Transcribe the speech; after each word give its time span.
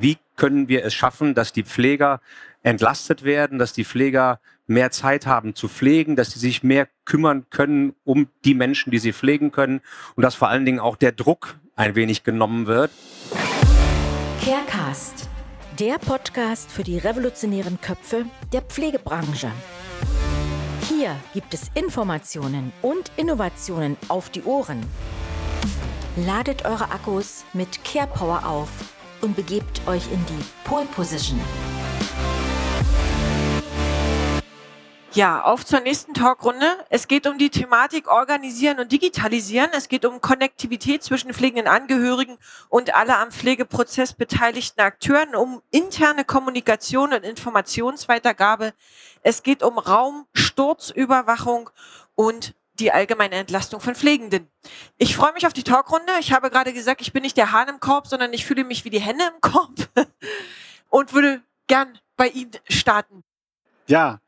wie 0.00 0.16
können 0.36 0.68
wir 0.68 0.84
es 0.84 0.94
schaffen, 0.94 1.34
dass 1.34 1.52
die 1.52 1.64
Pfleger 1.64 2.20
entlastet 2.62 3.24
werden, 3.24 3.58
dass 3.58 3.72
die 3.72 3.84
Pfleger 3.84 4.40
mehr 4.66 4.90
Zeit 4.90 5.26
haben 5.26 5.54
zu 5.54 5.68
pflegen, 5.68 6.16
dass 6.16 6.32
sie 6.32 6.38
sich 6.38 6.62
mehr 6.62 6.88
kümmern 7.04 7.46
können 7.50 7.94
um 8.04 8.28
die 8.44 8.54
Menschen, 8.54 8.90
die 8.90 8.98
sie 8.98 9.12
pflegen 9.12 9.52
können 9.52 9.80
und 10.14 10.22
dass 10.22 10.34
vor 10.34 10.48
allen 10.48 10.64
Dingen 10.64 10.80
auch 10.80 10.96
der 10.96 11.12
Druck 11.12 11.58
ein 11.76 11.94
wenig 11.94 12.24
genommen 12.24 12.66
wird. 12.66 12.90
Carecast, 14.42 15.28
der 15.78 15.98
Podcast 15.98 16.70
für 16.70 16.84
die 16.84 16.98
revolutionären 16.98 17.80
Köpfe 17.80 18.24
der 18.52 18.62
Pflegebranche. 18.62 19.50
Hier 20.88 21.16
gibt 21.34 21.52
es 21.54 21.70
Informationen 21.74 22.72
und 22.80 23.12
Innovationen 23.16 23.96
auf 24.08 24.30
die 24.30 24.42
Ohren. 24.42 24.80
Ladet 26.16 26.64
eure 26.64 26.90
Akkus 26.90 27.44
mit 27.52 27.84
CarePower 27.84 28.46
auf 28.46 28.68
und 29.22 29.34
begebt 29.34 29.80
euch 29.86 30.04
in 30.12 30.24
die 30.26 30.44
Pole 30.64 30.86
Position. 30.86 31.40
Ja, 35.14 35.42
auf 35.42 35.66
zur 35.66 35.80
nächsten 35.80 36.14
Talkrunde. 36.14 36.66
Es 36.88 37.06
geht 37.06 37.26
um 37.26 37.36
die 37.36 37.50
Thematik 37.50 38.08
Organisieren 38.08 38.80
und 38.80 38.92
Digitalisieren. 38.92 39.68
Es 39.74 39.88
geht 39.88 40.06
um 40.06 40.22
Konnektivität 40.22 41.02
zwischen 41.02 41.34
pflegenden 41.34 41.66
Angehörigen 41.66 42.38
und 42.70 42.94
alle 42.94 43.18
am 43.18 43.30
Pflegeprozess 43.30 44.14
beteiligten 44.14 44.80
Akteuren, 44.80 45.34
um 45.34 45.60
interne 45.70 46.24
Kommunikation 46.24 47.12
und 47.12 47.24
Informationsweitergabe. 47.24 48.72
Es 49.22 49.42
geht 49.42 49.62
um 49.62 49.76
Raum, 49.76 50.26
Sturzüberwachung 50.32 51.68
und 52.14 52.54
die 52.82 52.92
allgemeine 52.92 53.36
Entlastung 53.36 53.80
von 53.80 53.94
Pflegenden. 53.94 54.48
Ich 54.98 55.16
freue 55.16 55.32
mich 55.32 55.46
auf 55.46 55.52
die 55.52 55.62
Talkrunde. 55.62 56.12
Ich 56.18 56.32
habe 56.32 56.50
gerade 56.50 56.72
gesagt, 56.72 57.00
ich 57.00 57.12
bin 57.12 57.22
nicht 57.22 57.36
der 57.36 57.52
Hahn 57.52 57.68
im 57.68 57.78
Korb, 57.78 58.08
sondern 58.08 58.32
ich 58.32 58.44
fühle 58.44 58.64
mich 58.64 58.84
wie 58.84 58.90
die 58.90 59.00
Hände 59.00 59.24
im 59.32 59.40
Korb 59.40 59.88
und 60.90 61.14
würde 61.14 61.42
gern 61.68 61.96
bei 62.16 62.28
Ihnen 62.28 62.50
starten. 62.68 63.22
Ja, 63.86 64.18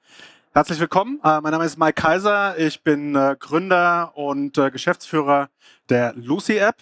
Herzlich 0.56 0.78
willkommen. 0.78 1.18
Äh, 1.24 1.40
mein 1.40 1.50
Name 1.50 1.64
ist 1.64 1.76
Mike 1.76 2.00
Kaiser. 2.00 2.56
Ich 2.56 2.84
bin 2.84 3.16
äh, 3.16 3.34
Gründer 3.36 4.12
und 4.14 4.56
äh, 4.56 4.70
Geschäftsführer 4.70 5.48
der 5.88 6.12
Lucy 6.14 6.58
App. 6.58 6.76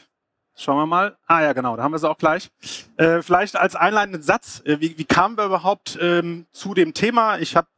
Schauen 0.55 0.77
wir 0.77 0.86
mal. 0.86 1.17
Ah 1.27 1.42
ja, 1.42 1.55
genau, 1.55 1.77
da 1.77 1.83
haben 1.83 1.92
wir 1.92 1.98
sie 1.98 2.08
auch 2.08 2.19
gleich. 2.19 2.50
Äh, 2.97 3.22
vielleicht 3.22 3.56
als 3.56 3.75
einleitenden 3.75 4.22
Satz, 4.22 4.62
äh, 4.67 4.81
wie, 4.81 4.98
wie, 4.98 5.05
kamen 5.05 5.36
wir 5.39 5.47
überhaupt 5.47 5.98
ähm, 6.00 6.47
zu 6.53 6.75
dem 6.75 6.92
Thema? 6.92 7.39
Ich 7.39 7.56
habe 7.56 7.69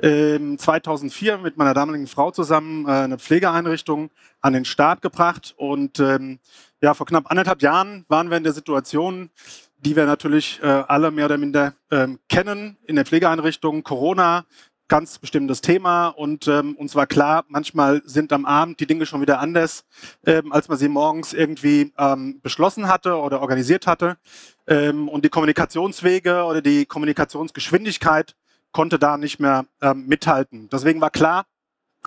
ähm, 0.00 0.58
2004 0.58 1.38
mit 1.38 1.58
meiner 1.58 1.74
damaligen 1.74 2.06
Frau 2.06 2.30
zusammen 2.30 2.86
äh, 2.88 2.92
eine 2.92 3.18
Pflegeeinrichtung 3.18 4.10
an 4.40 4.54
den 4.54 4.64
Start 4.64 5.02
gebracht 5.02 5.54
und 5.58 6.00
ähm, 6.00 6.38
ja, 6.80 6.94
vor 6.94 7.06
knapp 7.06 7.30
anderthalb 7.30 7.60
Jahren 7.60 8.06
waren 8.08 8.30
wir 8.30 8.38
in 8.38 8.44
der 8.44 8.52
Situation, 8.54 9.30
die 9.76 9.94
wir 9.94 10.06
natürlich 10.06 10.60
äh, 10.62 10.66
alle 10.66 11.10
mehr 11.10 11.26
oder 11.26 11.36
minder 11.36 11.74
ähm, 11.90 12.18
kennen 12.28 12.78
in 12.84 12.96
der 12.96 13.04
Pflegeeinrichtung. 13.04 13.82
Corona, 13.82 14.46
ganz 14.88 15.18
bestimmtes 15.18 15.60
Thema 15.60 16.08
und 16.08 16.46
ähm, 16.46 16.76
uns 16.76 16.94
war 16.94 17.06
klar, 17.06 17.44
manchmal 17.48 18.02
sind 18.04 18.32
am 18.32 18.44
Abend 18.44 18.80
die 18.80 18.86
Dinge 18.86 19.06
schon 19.06 19.20
wieder 19.20 19.40
anders, 19.40 19.84
ähm, 20.26 20.52
als 20.52 20.68
man 20.68 20.78
sie 20.78 20.88
morgens 20.88 21.32
irgendwie 21.32 21.92
ähm, 21.98 22.40
beschlossen 22.42 22.88
hatte 22.88 23.16
oder 23.16 23.40
organisiert 23.40 23.86
hatte. 23.86 24.18
Ähm, 24.66 25.08
und 25.08 25.24
die 25.24 25.30
Kommunikationswege 25.30 26.44
oder 26.44 26.60
die 26.60 26.86
Kommunikationsgeschwindigkeit 26.86 28.34
konnte 28.72 28.98
da 28.98 29.16
nicht 29.16 29.40
mehr 29.40 29.66
ähm, 29.80 30.06
mithalten. 30.06 30.68
Deswegen 30.70 31.00
war 31.00 31.10
klar, 31.10 31.46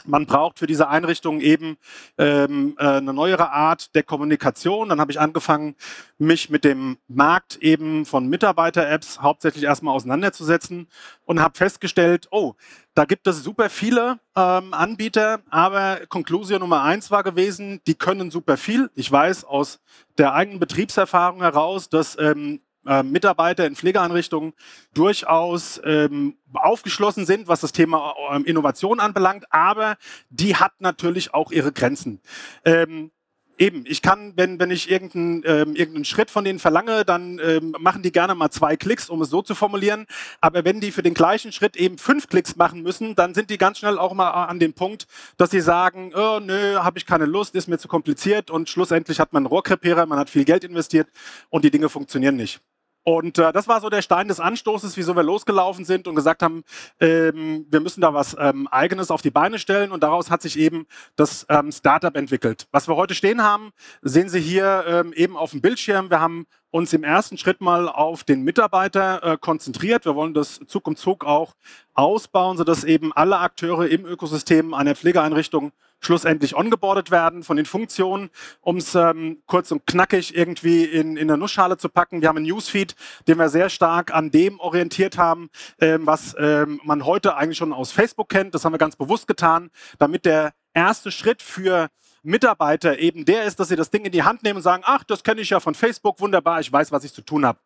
man 0.05 0.25
braucht 0.25 0.59
für 0.59 0.67
diese 0.67 0.87
Einrichtung 0.87 1.41
eben 1.41 1.77
ähm, 2.17 2.75
äh, 2.77 2.85
eine 2.85 3.13
neuere 3.13 3.51
Art 3.51 3.95
der 3.95 4.03
Kommunikation. 4.03 4.89
Dann 4.89 4.99
habe 4.99 5.11
ich 5.11 5.19
angefangen, 5.19 5.75
mich 6.17 6.49
mit 6.49 6.63
dem 6.63 6.97
Markt 7.07 7.57
eben 7.57 8.05
von 8.05 8.27
Mitarbeiter-Apps 8.27 9.21
hauptsächlich 9.21 9.63
erstmal 9.63 9.95
auseinanderzusetzen 9.95 10.87
und 11.25 11.41
habe 11.41 11.57
festgestellt, 11.57 12.27
oh, 12.31 12.53
da 12.93 13.05
gibt 13.05 13.27
es 13.27 13.43
super 13.43 13.69
viele 13.69 14.19
ähm, 14.35 14.73
Anbieter, 14.73 15.41
aber 15.49 16.01
Konklusion 16.09 16.59
Nummer 16.59 16.81
eins 16.81 17.11
war 17.11 17.23
gewesen, 17.23 17.80
die 17.86 17.95
können 17.95 18.31
super 18.31 18.57
viel. 18.57 18.89
Ich 18.95 19.11
weiß 19.11 19.43
aus 19.43 19.80
der 20.17 20.33
eigenen 20.33 20.59
Betriebserfahrung 20.59 21.41
heraus, 21.41 21.89
dass 21.89 22.17
ähm, 22.19 22.59
äh, 22.87 23.03
Mitarbeiter 23.03 23.65
in 23.65 23.75
Pflegeeinrichtungen 23.75 24.53
durchaus 24.93 25.80
ähm, 25.83 26.37
aufgeschlossen 26.53 27.25
sind, 27.25 27.48
was 27.48 27.61
das 27.61 27.71
Thema 27.71 28.15
ähm, 28.31 28.45
Innovation 28.45 28.99
anbelangt, 28.99 29.45
aber 29.52 29.98
die 30.30 30.55
hat 30.55 30.73
natürlich 30.80 31.33
auch 31.33 31.52
ihre 31.52 31.71
Grenzen. 31.71 32.21
Ähm, 32.65 33.11
Eben, 33.59 33.86
ich 33.87 34.03
kann, 34.03 34.33
wenn, 34.36 34.59
wenn 34.59 34.70
ich 34.70 34.92
irgendeinen, 34.92 35.42
ähm, 35.45 35.75
irgendeinen 35.75 36.05
Schritt 36.05 36.30
von 36.30 36.43
denen 36.43 36.59
verlange, 36.59 37.03
dann 37.05 37.39
ähm, 37.43 37.75
machen 37.80 38.03
die 38.03 38.11
gerne 38.11 38.36
mal 38.36 38.52
zwei 38.52 38.77
Klicks, 38.77 39.09
um 39.09 39.19
es 39.23 39.31
so 39.31 39.42
zu 39.42 39.55
formulieren. 39.55 40.05
Aber 40.42 40.64
wenn 40.64 40.80
die 40.80 40.92
für 40.92 41.02
den 41.02 41.15
gleichen 41.15 41.52
Schritt 41.52 41.75
eben 41.75 41.98
fünf 41.98 42.27
Klicks 42.27 42.55
machen 42.55 42.83
müssen, 42.83 43.15
dann 43.15 43.33
sind 43.33 43.49
die 43.49 43.58
ganz 43.58 43.80
schnell 43.80 43.98
auch 43.98 44.14
mal 44.14 44.30
an 44.30 44.59
dem 44.59 44.73
Punkt, 44.73 45.08
dass 45.37 45.49
sie 45.49 45.61
sagen, 45.61 46.11
oh, 46.14 46.39
nö, 46.39 46.75
habe 46.75 46.99
ich 46.99 47.08
keine 47.08 47.25
Lust, 47.25 47.55
ist 47.55 47.67
mir 47.67 47.80
zu 47.80 47.87
kompliziert 47.87 48.52
und 48.52 48.69
schlussendlich 48.69 49.19
hat 49.19 49.33
man 49.33 49.42
einen 49.42 49.48
Rohrkrepierer, 49.48 50.05
man 50.05 50.19
hat 50.19 50.30
viel 50.30 50.45
Geld 50.45 50.64
investiert 50.64 51.08
und 51.49 51.65
die 51.65 51.71
Dinge 51.71 51.89
funktionieren 51.89 52.36
nicht. 52.36 52.61
Und 53.07 53.37
äh, 53.37 53.53
das 53.53 53.69
war 53.69 53.79
so 53.79 53.89
der 53.89 54.01
Stein 54.01 54.27
des 54.27 54.41
Anstoßes, 54.41 54.97
wieso 54.97 55.15
wir 55.15 55.23
losgelaufen 55.23 55.85
sind 55.85 56.09
und 56.09 56.15
gesagt 56.15 56.43
haben, 56.43 56.65
ähm, 56.99 57.65
wir 57.69 57.79
müssen 57.79 58.01
da 58.01 58.13
was 58.13 58.35
ähm, 58.37 58.67
Eigenes 58.67 59.11
auf 59.11 59.21
die 59.21 59.31
Beine 59.31 59.59
stellen. 59.59 59.93
Und 59.93 60.03
daraus 60.03 60.29
hat 60.29 60.41
sich 60.41 60.59
eben 60.59 60.85
das 61.15 61.45
ähm, 61.47 61.71
Startup 61.71 62.13
entwickelt. 62.17 62.67
Was 62.73 62.89
wir 62.89 62.97
heute 62.97 63.15
stehen 63.15 63.41
haben, 63.41 63.71
sehen 64.01 64.27
Sie 64.27 64.41
hier 64.41 64.83
ähm, 64.89 65.13
eben 65.13 65.37
auf 65.37 65.51
dem 65.51 65.61
Bildschirm. 65.61 66.09
Wir 66.09 66.19
haben 66.19 66.47
uns 66.72 66.94
im 66.94 67.04
ersten 67.04 67.38
Schritt 67.38 67.61
mal 67.61 67.88
auf 67.88 68.23
den 68.23 68.44
Mitarbeiter 68.44 69.23
äh, 69.23 69.38
konzentriert. 69.38 70.05
Wir 70.05 70.16
wollen 70.16 70.33
das 70.33 70.60
Zug 70.67 70.88
um 70.88 70.95
Zug 70.95 71.26
auch 71.26 71.54
ausbauen, 71.94 72.58
sodass 72.58 72.83
eben 72.83 73.14
alle 73.14 73.39
Akteure 73.39 73.88
im 73.88 74.05
Ökosystem 74.05 74.73
einer 74.73 74.95
Pflegeeinrichtung 74.95 75.72
schlussendlich 76.00 76.55
ongeboardet 76.55 77.10
werden 77.10 77.44
von 77.44 77.58
den 77.58 77.66
Funktionen, 77.66 78.30
um 78.61 78.78
es 78.78 78.94
ähm, 78.95 79.42
kurz 79.48 79.72
und 79.72 79.88
knackig 79.88 80.36
irgendwie 80.36 80.83
in, 80.83 81.17
in 81.17 81.30
eine 81.30 81.38
Nussschale 81.38 81.78
zu 81.78 81.89
packen. 81.89 82.22
Wir 82.22 82.30
haben 82.30 82.38
einen 82.38 82.45
Newsfeed, 82.45 82.95
den 83.28 83.39
wir 83.39 83.49
sehr 83.49 83.70
stark 83.70 84.14
an 84.14 84.30
dem 84.30 84.60
orientiert 84.60 85.17
haben, 85.17 85.49
ähm, 85.80 86.05
was 86.05 86.36
ähm, 86.38 86.80
man 86.84 87.05
heute 87.05 87.36
eigentlich 87.36 87.58
schon 87.58 87.73
aus 87.73 87.92
Facebook 87.92 88.30
kennt. 88.30 88.54
Das 88.54 88.64
haben 88.64 88.73
wir 88.73 88.78
ganz 88.78 88.95
bewusst 88.95 89.28
getan, 89.28 89.72
damit 89.98 90.26
der 90.26 90.54
erste 90.73 91.11
Schritt 91.11 91.42
für 91.42 91.89
Mitarbeiter 92.23 93.00
eben 93.00 93.26
der 93.26 93.44
ist, 93.44 93.60
dass 93.60 93.70
sie 93.70 93.76
das 93.76 93.89
Ding 93.89 94.05
in 94.05 94.11
die 94.11 94.23
Hand 94.23 94.44
nehmen 94.44 94.58
und 94.58 94.64
sagen, 94.64 94.83
ach, 94.86 95.04
das 95.04 95.23
kenne 95.23 95.42
ich 95.42 95.50
ja 95.50 95.60
von 95.60 95.76
Facebook, 95.76 96.20
wunderbar, 96.20 96.60
ich 96.60 96.72
weiß, 96.72 96.92
was 96.92 97.04
ich 97.04 97.14
zu 97.14 97.22
tun 97.22 97.45
habe. 97.45 97.60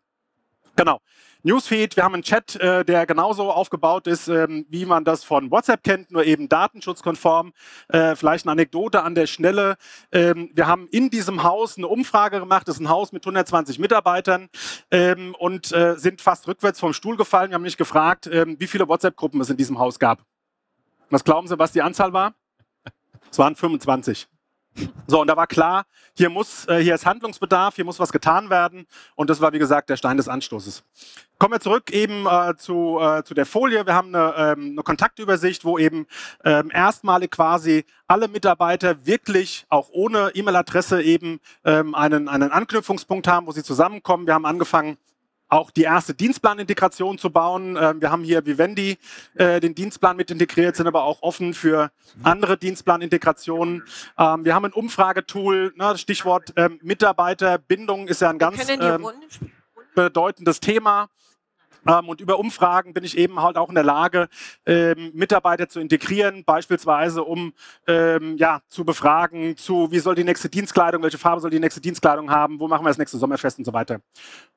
Genau. 0.76 1.00
Newsfeed, 1.44 1.96
wir 1.96 2.04
haben 2.04 2.14
einen 2.14 2.24
Chat, 2.24 2.56
äh, 2.58 2.86
der 2.86 3.08
genauso 3.08 3.52
aufgebaut 3.52 4.06
ist, 4.06 4.28
ähm, 4.28 4.66
wie 4.70 4.86
man 4.86 5.04
das 5.04 5.24
von 5.24 5.50
WhatsApp 5.50 5.84
kennt, 5.84 6.12
nur 6.12 6.24
eben 6.24 6.48
datenschutzkonform. 6.48 7.52
Äh, 7.88 8.16
vielleicht 8.16 8.46
eine 8.46 8.52
Anekdote 8.52 9.02
an 9.02 9.16
der 9.16 9.26
Stelle. 9.26 9.76
Ähm, 10.12 10.52
wir 10.54 10.68
haben 10.68 10.88
in 10.92 11.10
diesem 11.10 11.42
Haus 11.42 11.78
eine 11.78 11.88
Umfrage 11.88 12.40
gemacht, 12.40 12.68
das 12.68 12.76
ist 12.76 12.82
ein 12.82 12.90
Haus 12.90 13.12
mit 13.12 13.24
120 13.24 13.80
Mitarbeitern 13.80 14.50
ähm, 14.92 15.36
und 15.40 15.72
äh, 15.72 15.96
sind 15.98 16.22
fast 16.22 16.48
rückwärts 16.48 16.80
vom 16.80 16.94
Stuhl 16.94 17.18
gefallen. 17.18 17.50
Wir 17.50 17.56
haben 17.56 17.64
nicht 17.64 17.78
gefragt, 17.78 18.30
wie 18.32 18.68
viele 18.68 18.88
WhatsApp-Gruppen 18.88 19.42
es 19.42 19.50
in 19.50 19.58
diesem 19.58 19.80
Haus 19.80 19.98
gab. 19.98 20.24
Was 21.10 21.24
glauben 21.24 21.48
Sie, 21.48 21.58
was 21.58 21.72
die 21.72 21.82
Anzahl 21.82 22.14
war? 22.14 22.36
Es 23.32 23.40
waren 23.40 23.56
25. 23.56 24.28
So, 25.08 25.20
und 25.20 25.28
da 25.28 25.36
war 25.36 25.48
klar, 25.48 25.86
hier 26.14 26.30
muss, 26.30 26.66
äh, 26.68 26.82
hier 26.82 26.96
ist 26.96 27.06
Handlungsbedarf, 27.06 27.76
hier 27.76 27.84
muss 27.84 28.00
was 28.00 28.12
getan 28.12 28.50
werden. 28.50 28.88
Und 29.16 29.30
das 29.30 29.42
war, 29.42 29.52
wie 29.52 29.60
gesagt, 29.60 29.90
der 29.90 29.98
Stein 29.98 30.18
des 30.18 30.30
Anstoßes. 30.30 30.84
Kommen 31.38 31.54
wir 31.54 31.60
zurück 31.60 31.92
eben 31.92 32.26
äh, 32.28 32.56
zu, 32.56 33.00
äh, 33.02 33.24
zu 33.24 33.34
der 33.34 33.46
Folie. 33.46 33.86
Wir 33.86 33.94
haben 33.94 34.16
eine, 34.16 34.34
ähm, 34.38 34.72
eine 34.72 34.84
Kontaktübersicht, 34.84 35.66
wo 35.66 35.78
eben 35.78 36.08
ähm, 36.46 36.72
erstmalig 36.72 37.32
quasi 37.32 37.86
alle 38.08 38.28
Mitarbeiter 38.28 39.06
wirklich 39.06 39.66
auch 39.70 39.90
ohne 39.92 40.32
E-Mail-Adresse 40.34 41.02
eben 41.02 41.40
ähm, 41.66 41.96
einen, 41.96 42.30
einen 42.30 42.52
Anknüpfungspunkt 42.52 43.28
haben, 43.28 43.48
wo 43.48 43.52
sie 43.52 43.64
zusammenkommen. 43.64 44.28
Wir 44.28 44.36
haben 44.36 44.46
angefangen, 44.46 44.98
auch 45.52 45.70
die 45.70 45.84
erste 45.84 46.14
Dienstplanintegration 46.14 47.18
zu 47.18 47.30
bauen. 47.30 47.78
Ähm, 47.80 48.02
wir 48.02 48.10
haben 48.10 48.24
hier 48.24 48.46
Vivendi 48.46 48.98
äh, 49.36 49.60
den 49.60 49.76
Dienstplan 49.76 50.16
mit 50.16 50.32
integriert, 50.32 50.78
sind 50.78 50.88
aber 50.88 51.04
auch 51.04 51.22
offen 51.22 51.54
für 51.54 51.92
andere 52.24 52.58
Dienstplanintegrationen. 52.58 53.84
Ähm, 54.18 54.46
wir 54.46 54.56
haben 54.56 54.66
ein 54.66 54.74
Umfragetool, 54.74 55.74
ne, 55.76 55.98
Stichwort 55.98 56.54
ähm, 56.56 56.80
Mitarbeiterbindung 56.82 58.08
ist 58.08 58.22
ja 58.22 58.30
ein 58.30 58.40
ganz 58.40 58.68
ähm, 58.70 59.06
bedeutendes 59.94 60.62
Thema. 60.62 61.10
Ähm, 61.88 62.10
und 62.10 62.22
über 62.22 62.40
Umfragen 62.40 62.94
bin 62.94 63.04
ich 63.04 63.18
eben 63.18 63.42
halt 63.42 63.58
auch 63.58 63.70
in 63.70 63.76
der 63.76 63.84
Lage, 63.84 64.30
ähm, 64.66 65.12
Mitarbeiter 65.14 65.68
zu 65.68 65.80
integrieren, 65.80 66.44
beispielsweise 66.46 67.24
um 67.24 67.54
ähm, 67.88 68.38
ja, 68.38 68.62
zu 68.68 68.86
befragen, 68.86 69.58
zu 69.58 69.92
wie 69.92 70.00
soll 70.00 70.16
die 70.16 70.24
nächste 70.24 70.50
Dienstkleidung, 70.50 71.02
welche 71.02 71.18
Farbe 71.18 71.42
soll 71.42 71.50
die 71.50 71.60
nächste 71.60 71.82
Dienstkleidung 71.82 72.30
haben, 72.30 72.60
wo 72.60 72.68
machen 72.68 72.86
wir 72.86 72.90
das 72.90 72.98
nächste 72.98 73.18
Sommerfest 73.18 73.58
und 73.58 73.66
so 73.66 73.74
weiter. 73.74 74.00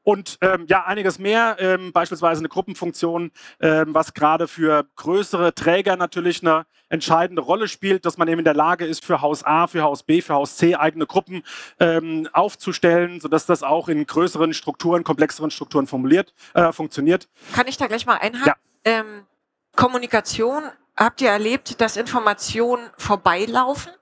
Und 0.05 0.39
ähm, 0.43 0.67
ja, 0.69 0.85
einiges 0.85 1.19
mehr, 1.19 1.57
ähm, 1.59 1.93
beispielsweise 1.93 2.41
eine 2.41 2.49
Gruppenfunktion, 2.49 3.33
ähm, 3.61 3.95
was 3.95 4.15
gerade 4.15 4.47
für 4.47 4.87
größere 4.97 5.55
Träger 5.55 5.97
natürlich 5.97 6.43
eine 6.43 6.67
entscheidende 6.91 7.43
Rolle 7.43 7.69
spielt, 7.69 8.05
dass 8.05 8.19
man 8.19 8.29
eben 8.29 8.39
in 8.39 8.45
der 8.45 8.55
Lage 8.55 8.85
ist, 8.85 9.05
für 9.05 9.23
Haus 9.23 9.43
A, 9.45 9.67
für 9.67 9.83
Haus 9.83 10.03
B, 10.03 10.21
für 10.21 10.35
Haus 10.35 10.57
C 10.57 10.75
eigene 10.75 11.07
Gruppen 11.07 11.43
ähm, 11.81 12.29
aufzustellen, 12.33 13.21
sodass 13.21 13.47
das 13.47 13.63
auch 13.63 13.89
in 13.89 14.07
größeren 14.07 14.53
Strukturen, 14.53 15.05
komplexeren 15.05 15.51
Strukturen 15.51 15.87
formuliert, 15.87 16.35
äh, 16.53 16.71
funktioniert. 16.73 17.29
Kann 17.55 17.67
ich 17.67 17.79
da 17.79 17.87
gleich 17.87 18.05
mal 18.05 18.19
einhaken? 18.19 18.47
Ja. 18.47 18.55
Ähm, 18.85 19.27
Kommunikation, 19.75 20.65
habt 20.97 21.23
ihr 21.23 21.31
erlebt, 21.31 21.81
dass 21.81 21.97
Informationen 21.97 22.91
vorbeilaufen? 22.99 23.93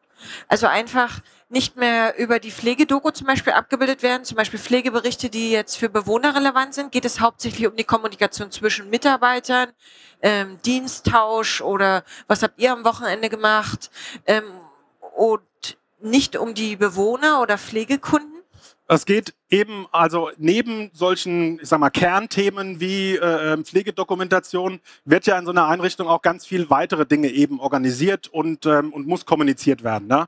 Also 0.49 0.67
einfach 0.67 1.21
nicht 1.53 1.77
mehr 1.77 2.19
über 2.19 2.39
die 2.39 2.51
Pflegedoku 2.51 3.11
zum 3.11 3.27
Beispiel 3.27 3.53
abgebildet 3.53 4.03
werden, 4.03 4.25
zum 4.25 4.37
Beispiel 4.39 4.59
Pflegeberichte, 4.59 5.29
die 5.29 5.51
jetzt 5.51 5.77
für 5.77 5.91
Bewohner 5.91 6.35
relevant 6.35 6.73
sind, 6.73 6.93
geht 6.93 7.05
es 7.05 7.21
hauptsächlich 7.21 7.67
um 7.67 7.77
die 7.77 7.85
Kommunikation 7.85 8.51
zwischen 8.51 8.89
Mitarbeitern, 8.89 9.69
ähm, 10.23 10.59
Diensttausch 10.65 11.61
oder 11.61 12.05
was 12.27 12.43
habt 12.43 12.59
ihr 12.59 12.73
am 12.73 12.85
Wochenende 12.85 13.29
gemacht 13.29 13.91
ähm, 14.27 14.45
und 15.15 15.43
nicht 16.01 16.37
um 16.37 16.55
die 16.55 16.77
Bewohner 16.77 17.43
oder 17.43 17.59
Pflegekunden? 17.59 18.33
Es 18.89 19.05
geht 19.05 19.35
eben, 19.51 19.87
also 19.93 20.31
neben 20.39 20.91
solchen, 20.93 21.61
ich 21.61 21.69
sag 21.69 21.81
mal, 21.81 21.91
Kernthemen 21.91 22.81
wie 22.81 23.17
äh, 23.17 23.53
ähm, 23.53 23.65
Pflegedokumentation 23.65 24.81
wird 25.05 25.27
ja 25.27 25.39
in 25.39 25.45
so 25.45 25.51
einer 25.51 25.67
Einrichtung 25.69 26.09
auch 26.09 26.23
ganz 26.23 26.47
viel 26.47 26.69
weitere 26.71 27.07
Dinge 27.07 27.29
eben 27.29 27.61
organisiert 27.61 28.29
und, 28.29 28.67
ähm, 28.67 28.93
und 28.93 29.07
muss 29.07 29.25
kommuniziert 29.25 29.85
werden. 29.85 30.09
Ne? 30.09 30.27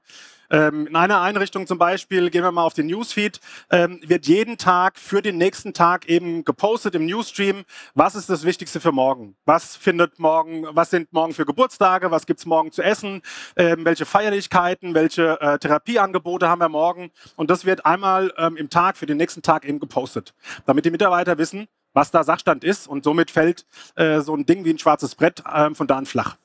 Ähm, 0.54 0.86
in 0.86 0.94
einer 0.94 1.20
Einrichtung 1.20 1.66
zum 1.66 1.78
Beispiel, 1.78 2.30
gehen 2.30 2.44
wir 2.44 2.52
mal 2.52 2.62
auf 2.62 2.74
den 2.74 2.86
Newsfeed, 2.86 3.40
ähm, 3.70 3.98
wird 4.06 4.26
jeden 4.28 4.56
Tag 4.56 5.00
für 5.00 5.20
den 5.20 5.36
nächsten 5.36 5.74
Tag 5.74 6.08
eben 6.08 6.44
gepostet 6.44 6.94
im 6.94 7.06
Newsstream, 7.06 7.64
was 7.94 8.14
ist 8.14 8.30
das 8.30 8.44
Wichtigste 8.44 8.78
für 8.78 8.92
morgen? 8.92 9.34
Was 9.46 9.74
findet 9.74 10.20
morgen, 10.20 10.64
was 10.70 10.90
sind 10.90 11.12
morgen 11.12 11.34
für 11.34 11.44
Geburtstage? 11.44 12.12
Was 12.12 12.24
gibt's 12.26 12.46
morgen 12.46 12.70
zu 12.70 12.82
essen? 12.82 13.22
Ähm, 13.56 13.84
welche 13.84 14.06
Feierlichkeiten, 14.06 14.94
welche 14.94 15.40
äh, 15.40 15.58
Therapieangebote 15.58 16.48
haben 16.48 16.60
wir 16.60 16.68
morgen? 16.68 17.10
Und 17.34 17.50
das 17.50 17.64
wird 17.64 17.84
einmal 17.84 18.32
im 18.56 18.70
Tag 18.70 18.96
für 18.96 19.06
den 19.06 19.16
nächsten 19.16 19.42
Tag 19.42 19.64
eben 19.64 19.80
gepostet, 19.80 20.34
damit 20.66 20.84
die 20.84 20.90
Mitarbeiter 20.90 21.36
wissen, 21.36 21.66
was 21.94 22.12
da 22.12 22.22
Sachstand 22.22 22.62
ist 22.62 22.86
und 22.86 23.02
somit 23.02 23.30
fällt 23.30 23.66
äh, 23.96 24.20
so 24.20 24.36
ein 24.36 24.46
Ding 24.46 24.64
wie 24.64 24.70
ein 24.70 24.78
schwarzes 24.78 25.16
Brett 25.16 25.42
von 25.74 25.86
da 25.86 25.96
an 25.96 26.06
flach. 26.06 26.36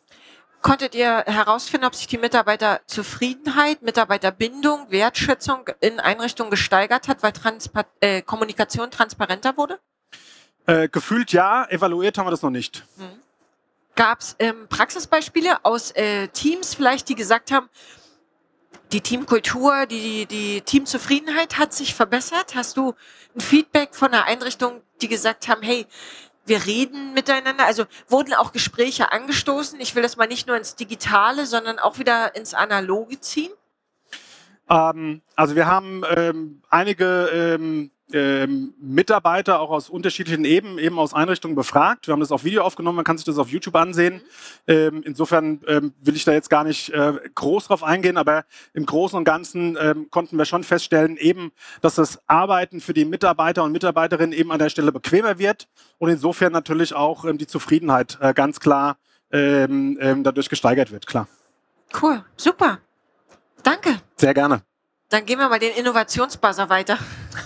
Konntet 0.62 0.94
ihr 0.94 1.24
herausfinden, 1.26 1.86
ob 1.86 1.96
sich 1.96 2.08
die 2.08 2.18
Mitarbeiterzufriedenheit, 2.18 3.82
Mitarbeiterbindung, 3.82 4.92
Wertschätzung 4.92 5.70
in 5.80 6.00
Einrichtungen 6.00 6.52
gesteigert 6.52 7.08
hat, 7.08 7.24
weil 7.24 7.32
Transpa 7.32 7.86
äh, 8.02 8.22
Kommunikation 8.22 8.92
transparenter 8.92 9.56
wurde? 9.56 9.80
Äh, 10.66 10.90
gefühlt 10.90 11.32
ja, 11.32 11.66
evaluiert 11.70 12.18
haben 12.18 12.28
wir 12.28 12.32
das 12.32 12.42
noch 12.42 12.50
nicht. 12.50 12.84
Mhm. 12.98 13.22
Gab 13.96 14.20
es 14.20 14.36
ähm, 14.40 14.68
Praxisbeispiele 14.70 15.64
aus 15.66 15.92
äh, 15.92 16.28
Teams 16.30 16.74
vielleicht, 16.74 17.10
die 17.10 17.16
gesagt 17.16 17.52
haben, 17.52 17.70
die 18.92 19.02
Teamkultur, 19.02 19.86
die, 19.86 20.26
die 20.26 20.62
Teamzufriedenheit 20.62 21.58
hat 21.58 21.74
sich 21.74 21.94
verbessert? 21.94 22.56
Hast 22.56 22.78
du 22.78 22.96
ein 23.36 23.42
Feedback 23.42 23.96
von 23.96 24.10
einer 24.10 24.26
Einrichtung, 24.26 24.82
die 25.02 25.08
gesagt 25.08 25.48
haben, 25.48 25.62
hey, 25.62 25.86
wir 26.50 26.66
reden 26.66 27.14
miteinander. 27.14 27.66
Also 27.66 27.86
wurden 28.08 28.34
auch 28.34 28.52
Gespräche 28.52 29.12
angestoßen. 29.12 29.80
Ich 29.80 29.96
will 29.96 30.04
das 30.04 30.18
mal 30.18 30.28
nicht 30.28 30.48
nur 30.48 30.58
ins 30.58 30.76
Digitale, 30.76 31.46
sondern 31.46 31.80
auch 31.80 32.00
wieder 32.00 32.36
ins 32.36 32.54
Analoge 32.54 33.20
ziehen. 33.20 33.52
Ähm, 34.70 35.22
also 35.36 35.56
wir 35.56 35.68
haben 35.68 36.04
ähm, 36.16 36.62
einige 36.70 37.30
ähm, 37.34 37.92
ähm, 38.14 38.74
Mitarbeiter 38.80 39.60
auch 39.60 39.70
aus 39.70 39.90
unterschiedlichen 39.90 40.46
Ebenen, 40.46 40.78
eben 40.78 40.98
aus 40.98 41.14
Einrichtungen 41.14 41.56
befragt. 41.56 42.08
Wir 42.08 42.14
haben 42.14 42.20
das 42.20 42.32
auf 42.32 42.44
Video 42.44 42.64
aufgenommen, 42.64 42.96
man 42.96 43.06
kann 43.06 43.18
sich 43.18 43.26
das 43.26 43.38
auf 43.38 43.50
YouTube 43.50 43.76
ansehen. 43.76 44.16
Mhm. 44.16 44.22
Ähm, 44.68 45.04
insofern 45.06 45.62
ähm, 45.68 45.94
will 46.02 46.16
ich 46.16 46.26
da 46.26 46.32
jetzt 46.32 46.50
gar 46.50 46.64
nicht 46.64 46.90
äh, 46.90 47.14
groß 47.36 47.68
drauf 47.68 47.84
eingehen, 47.84 48.18
aber 48.18 48.46
im 48.74 48.86
Großen 48.86 49.18
und 49.18 49.26
Ganzen 49.26 49.78
ähm, 49.80 50.08
konnten 50.10 50.38
wir 50.38 50.46
schon 50.46 50.64
feststellen, 50.64 51.18
eben, 51.18 51.52
dass 51.82 51.96
das 51.96 52.20
Arbeiten 52.28 52.82
für 52.82 52.94
die 52.94 53.06
Mitarbeiter 53.06 53.64
und 53.64 53.72
Mitarbeiterinnen 53.72 54.38
eben 54.38 54.52
an 54.52 54.60
der 54.60 54.70
Stelle 54.70 54.92
bequemer 54.92 55.40
wird 55.40 55.68
und 55.98 56.10
insofern 56.10 56.52
natürlich 56.52 56.94
auch 56.94 57.26
ähm, 57.26 57.38
die 57.38 57.48
Zufriedenheit 57.48 58.18
äh, 58.22 58.34
ganz 58.34 58.60
klar 58.60 58.98
dadurch 59.32 60.50
gesteigert 60.50 60.92
wird, 60.92 61.06
klar. 61.06 61.28
Cool, 62.02 62.24
super. 62.36 62.80
Danke. 63.62 64.02
Sehr 64.16 64.34
gerne. 64.34 64.64
Dann 65.10 65.26
gehen 65.26 65.38
wir 65.38 65.50
mal 65.50 65.60
den 65.60 65.74
Innovationsbuzzer 65.74 66.70
weiter. 66.70 66.98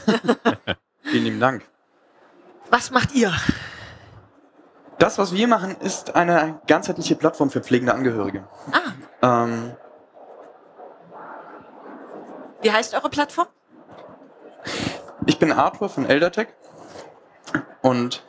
Vielen 1.04 1.24
lieben 1.24 1.40
Dank. 1.40 1.64
Was 2.70 2.92
macht 2.92 3.14
ihr? 3.14 3.32
Das, 5.00 5.18
was 5.18 5.34
wir 5.34 5.48
machen, 5.48 5.76
ist 5.82 6.16
eine 6.16 6.60
ganzheitliche 6.68 7.16
Plattform 7.16 7.50
für 7.50 7.62
pflegende 7.62 7.94
Angehörige. 7.94 8.48
Ah. 9.22 9.44
Ähm, 9.44 9.76
Wie 12.62 12.72
heißt 12.72 12.94
eure 12.94 13.10
Plattform? 13.10 13.48
Ich 15.26 15.40
bin 15.40 15.52
Arthur 15.52 15.90
von 15.90 16.06
Eldertech 16.06 16.48
und 17.82 18.24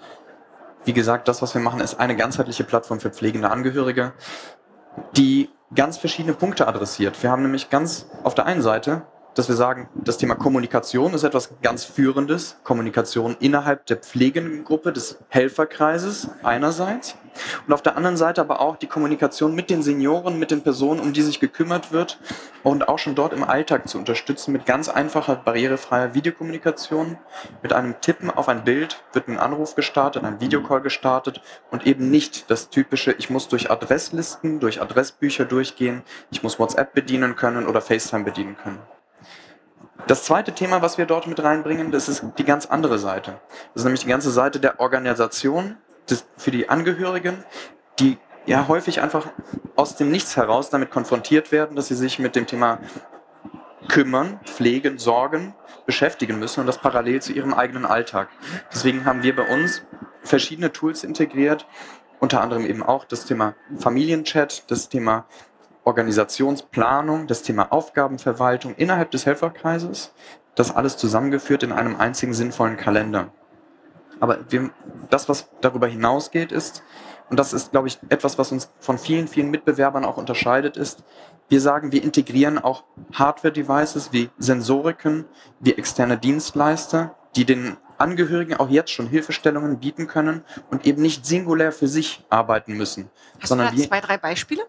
wie 0.84 0.92
gesagt, 0.92 1.28
das, 1.28 1.40
was 1.40 1.54
wir 1.54 1.60
machen, 1.60 1.80
ist 1.80 1.98
eine 1.98 2.16
ganzheitliche 2.16 2.64
Plattform 2.64 3.00
für 3.00 3.10
pflegende 3.10 3.50
Angehörige, 3.50 4.12
die 5.16 5.50
ganz 5.74 5.96
verschiedene 5.96 6.34
Punkte 6.34 6.68
adressiert. 6.68 7.22
Wir 7.22 7.30
haben 7.30 7.42
nämlich 7.42 7.70
ganz 7.70 8.06
auf 8.22 8.34
der 8.34 8.46
einen 8.46 8.62
Seite 8.62 9.02
dass 9.34 9.48
wir 9.48 9.56
sagen, 9.56 9.88
das 9.94 10.18
Thema 10.18 10.34
Kommunikation 10.34 11.12
ist 11.14 11.24
etwas 11.24 11.50
ganz 11.62 11.84
Führendes. 11.84 12.56
Kommunikation 12.62 13.36
innerhalb 13.40 13.86
der 13.86 13.96
Pflegengruppe, 13.96 14.92
des 14.92 15.18
Helferkreises 15.28 16.30
einerseits. 16.42 17.16
Und 17.66 17.72
auf 17.72 17.82
der 17.82 17.96
anderen 17.96 18.16
Seite 18.16 18.40
aber 18.40 18.60
auch 18.60 18.76
die 18.76 18.86
Kommunikation 18.86 19.54
mit 19.54 19.70
den 19.70 19.82
Senioren, 19.82 20.38
mit 20.38 20.50
den 20.50 20.62
Personen, 20.62 21.00
um 21.00 21.12
die 21.12 21.22
sich 21.22 21.40
gekümmert 21.40 21.90
wird 21.90 22.20
und 22.62 22.88
auch 22.88 22.98
schon 22.98 23.14
dort 23.14 23.32
im 23.32 23.42
Alltag 23.42 23.88
zu 23.88 23.98
unterstützen 23.98 24.52
mit 24.52 24.66
ganz 24.66 24.88
einfacher, 24.88 25.34
barrierefreier 25.36 26.14
Videokommunikation. 26.14 27.18
Mit 27.62 27.72
einem 27.72 28.00
Tippen 28.00 28.30
auf 28.30 28.48
ein 28.48 28.64
Bild 28.64 29.02
wird 29.12 29.28
ein 29.28 29.38
Anruf 29.38 29.74
gestartet, 29.74 30.24
ein 30.24 30.40
Videocall 30.40 30.80
gestartet 30.80 31.40
und 31.70 31.86
eben 31.86 32.10
nicht 32.10 32.50
das 32.50 32.70
typische, 32.70 33.12
ich 33.12 33.30
muss 33.30 33.48
durch 33.48 33.70
Adresslisten, 33.70 34.60
durch 34.60 34.80
Adressbücher 34.80 35.44
durchgehen, 35.44 36.02
ich 36.30 36.42
muss 36.42 36.58
WhatsApp 36.58 36.94
bedienen 36.94 37.36
können 37.36 37.66
oder 37.66 37.80
FaceTime 37.80 38.24
bedienen 38.24 38.56
können. 38.56 38.78
Das 40.06 40.24
zweite 40.24 40.52
Thema, 40.52 40.82
was 40.82 40.98
wir 40.98 41.06
dort 41.06 41.26
mit 41.26 41.42
reinbringen, 41.42 41.90
das 41.90 42.08
ist 42.08 42.24
die 42.38 42.44
ganz 42.44 42.66
andere 42.66 42.98
Seite. 42.98 43.40
Das 43.72 43.82
ist 43.82 43.84
nämlich 43.84 44.02
die 44.02 44.08
ganze 44.08 44.30
Seite 44.30 44.60
der 44.60 44.80
Organisation 44.80 45.76
des, 46.10 46.26
für 46.36 46.50
die 46.50 46.68
Angehörigen, 46.68 47.42
die 47.98 48.18
ja 48.46 48.68
häufig 48.68 49.00
einfach 49.00 49.26
aus 49.76 49.96
dem 49.96 50.10
Nichts 50.10 50.36
heraus 50.36 50.68
damit 50.68 50.90
konfrontiert 50.90 51.52
werden, 51.52 51.76
dass 51.76 51.88
sie 51.88 51.94
sich 51.94 52.18
mit 52.18 52.36
dem 52.36 52.46
Thema 52.46 52.80
kümmern, 53.88 54.40
pflegen, 54.44 54.98
sorgen, 54.98 55.54
beschäftigen 55.86 56.38
müssen 56.38 56.60
und 56.60 56.66
das 56.66 56.78
parallel 56.78 57.22
zu 57.22 57.32
ihrem 57.32 57.54
eigenen 57.54 57.84
Alltag. 57.84 58.28
Deswegen 58.72 59.04
haben 59.04 59.22
wir 59.22 59.36
bei 59.36 59.46
uns 59.46 59.82
verschiedene 60.22 60.72
Tools 60.72 61.04
integriert, 61.04 61.66
unter 62.20 62.40
anderem 62.40 62.64
eben 62.64 62.82
auch 62.82 63.04
das 63.04 63.26
Thema 63.26 63.54
Familienchat, 63.76 64.70
das 64.70 64.88
Thema 64.88 65.26
Organisationsplanung, 65.84 67.26
das 67.26 67.42
Thema 67.42 67.72
Aufgabenverwaltung 67.72 68.74
innerhalb 68.76 69.10
des 69.10 69.26
Helferkreises, 69.26 70.12
das 70.54 70.74
alles 70.74 70.96
zusammengeführt 70.96 71.62
in 71.62 71.72
einem 71.72 71.96
einzigen 71.96 72.34
sinnvollen 72.34 72.76
Kalender. 72.76 73.32
Aber 74.20 74.38
wir, 74.48 74.70
das, 75.10 75.28
was 75.28 75.48
darüber 75.60 75.86
hinausgeht, 75.86 76.52
ist, 76.52 76.82
und 77.30 77.38
das 77.38 77.52
ist, 77.52 77.70
glaube 77.70 77.88
ich, 77.88 77.98
etwas, 78.10 78.38
was 78.38 78.52
uns 78.52 78.70
von 78.80 78.98
vielen, 78.98 79.28
vielen 79.28 79.50
Mitbewerbern 79.50 80.04
auch 80.04 80.18
unterscheidet, 80.18 80.76
ist, 80.76 81.02
wir 81.48 81.60
sagen, 81.60 81.92
wir 81.92 82.02
integrieren 82.02 82.58
auch 82.58 82.84
Hardware-Devices 83.12 84.12
wie 84.12 84.30
Sensoriken, 84.38 85.24
wie 85.60 85.72
externe 85.72 86.18
Dienstleister, 86.18 87.14
die 87.36 87.44
den 87.44 87.76
Angehörigen 87.98 88.54
auch 88.54 88.68
jetzt 88.68 88.90
schon 88.90 89.06
Hilfestellungen 89.06 89.78
bieten 89.78 90.06
können 90.06 90.44
und 90.70 90.86
eben 90.86 91.02
nicht 91.02 91.26
singulär 91.26 91.72
für 91.72 91.88
sich 91.88 92.24
arbeiten 92.28 92.74
müssen. 92.74 93.10
Hast 93.40 93.48
sondern 93.48 93.74
du 93.74 93.82
da 93.82 93.88
zwei, 93.88 94.00
drei 94.00 94.18
Beispiele? 94.18 94.62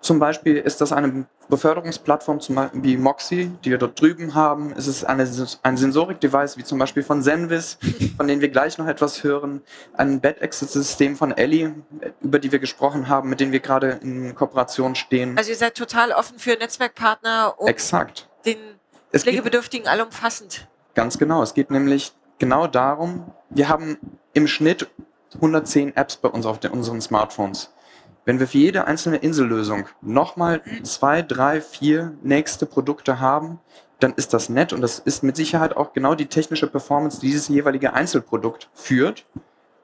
Zum 0.00 0.18
Beispiel 0.18 0.56
ist 0.56 0.80
das 0.80 0.92
eine 0.92 1.26
Beförderungsplattform 1.48 2.38
wie 2.74 2.96
Moxie, 2.96 3.50
die 3.64 3.70
wir 3.70 3.78
dort 3.78 4.00
drüben 4.00 4.34
haben. 4.34 4.72
Es 4.76 4.86
ist 4.86 5.04
eine, 5.04 5.28
ein 5.62 5.76
Sensorik-Device 5.76 6.56
wie 6.56 6.64
zum 6.64 6.78
Beispiel 6.78 7.02
von 7.02 7.22
Zenvis, 7.22 7.78
von 8.16 8.28
denen 8.28 8.40
wir 8.40 8.48
gleich 8.48 8.78
noch 8.78 8.86
etwas 8.86 9.24
hören. 9.24 9.62
Ein 9.94 10.20
Bed-Exit-System 10.20 11.16
von 11.16 11.36
Ellie, 11.36 11.74
über 12.20 12.38
die 12.38 12.52
wir 12.52 12.58
gesprochen 12.58 13.08
haben, 13.08 13.28
mit 13.28 13.40
denen 13.40 13.52
wir 13.52 13.60
gerade 13.60 13.98
in 14.02 14.34
Kooperation 14.34 14.94
stehen. 14.94 15.36
Also 15.36 15.50
ihr 15.50 15.56
seid 15.56 15.74
total 15.74 16.12
offen 16.12 16.38
für 16.38 16.52
Netzwerkpartner 16.52 17.54
und 17.58 17.68
Exakt. 17.68 18.28
den 18.44 18.56
es 19.10 19.22
Pflegebedürftigen 19.22 19.88
allumfassend. 19.88 20.68
Ganz 20.94 21.18
genau. 21.18 21.42
Es 21.42 21.54
geht 21.54 21.70
nämlich 21.70 22.12
genau 22.38 22.66
darum, 22.66 23.32
wir 23.50 23.68
haben 23.68 23.98
im 24.34 24.46
Schnitt 24.46 24.88
110 25.34 25.96
Apps 25.96 26.16
bei 26.16 26.28
uns 26.28 26.46
auf 26.46 26.60
den, 26.60 26.72
unseren 26.72 27.00
Smartphones. 27.00 27.72
Wenn 28.28 28.40
wir 28.40 28.46
für 28.46 28.58
jede 28.58 28.86
einzelne 28.86 29.16
Insellösung 29.16 29.86
nochmal 30.02 30.60
zwei, 30.82 31.22
drei, 31.22 31.62
vier 31.62 32.12
nächste 32.22 32.66
Produkte 32.66 33.20
haben, 33.20 33.58
dann 34.00 34.12
ist 34.16 34.34
das 34.34 34.50
nett 34.50 34.74
und 34.74 34.82
das 34.82 34.98
ist 34.98 35.22
mit 35.22 35.34
Sicherheit 35.34 35.74
auch 35.74 35.94
genau 35.94 36.14
die 36.14 36.26
technische 36.26 36.66
Performance, 36.66 37.20
die 37.20 37.28
dieses 37.28 37.48
jeweilige 37.48 37.94
Einzelprodukt 37.94 38.68
führt. 38.74 39.24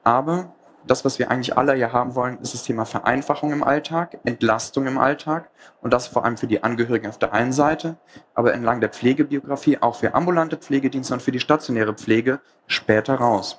Aber 0.03 0.53
das, 0.85 1.03
was 1.03 1.17
wir 1.17 1.31
eigentlich 1.31 1.57
alle 1.57 1.73
hier 1.73 1.91
haben 1.91 2.13
wollen, 2.13 2.37
ist 2.37 2.53
das 2.53 2.61
Thema 2.61 2.85
Vereinfachung 2.85 3.51
im 3.51 3.63
Alltag, 3.63 4.19
Entlastung 4.25 4.85
im 4.85 4.99
Alltag 4.99 5.49
und 5.81 5.91
das 5.91 6.05
vor 6.05 6.23
allem 6.23 6.37
für 6.37 6.45
die 6.45 6.63
Angehörigen 6.63 7.07
auf 7.07 7.17
der 7.17 7.33
einen 7.33 7.51
Seite, 7.51 7.97
aber 8.35 8.53
entlang 8.53 8.79
der 8.79 8.89
Pflegebiografie 8.89 9.79
auch 9.81 9.95
für 9.95 10.13
ambulante 10.13 10.57
Pflegedienste 10.57 11.15
und 11.15 11.23
für 11.23 11.31
die 11.31 11.39
stationäre 11.39 11.95
Pflege 11.95 12.41
später 12.67 13.15
raus. 13.15 13.57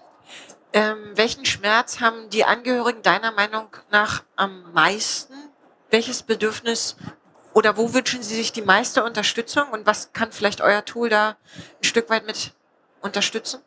Ähm, 0.72 1.12
welchen 1.14 1.44
Schmerz 1.44 2.00
haben 2.00 2.28
die 2.30 2.44
Angehörigen 2.44 3.02
deiner 3.02 3.32
Meinung 3.32 3.68
nach 3.90 4.24
am 4.36 4.72
meisten? 4.72 5.34
Welches 5.90 6.22
Bedürfnis 6.22 6.96
oder 7.54 7.76
wo 7.76 7.94
wünschen 7.94 8.22
Sie 8.22 8.34
sich 8.34 8.52
die 8.52 8.62
meiste 8.62 9.02
Unterstützung 9.04 9.70
und 9.70 9.86
was 9.86 10.12
kann 10.12 10.32
vielleicht 10.32 10.60
euer 10.60 10.84
Tool 10.84 11.08
da 11.08 11.36
ein 11.80 11.84
Stück 11.84 12.10
weit 12.10 12.26
mit 12.26 12.52
unterstützen? 13.00 13.62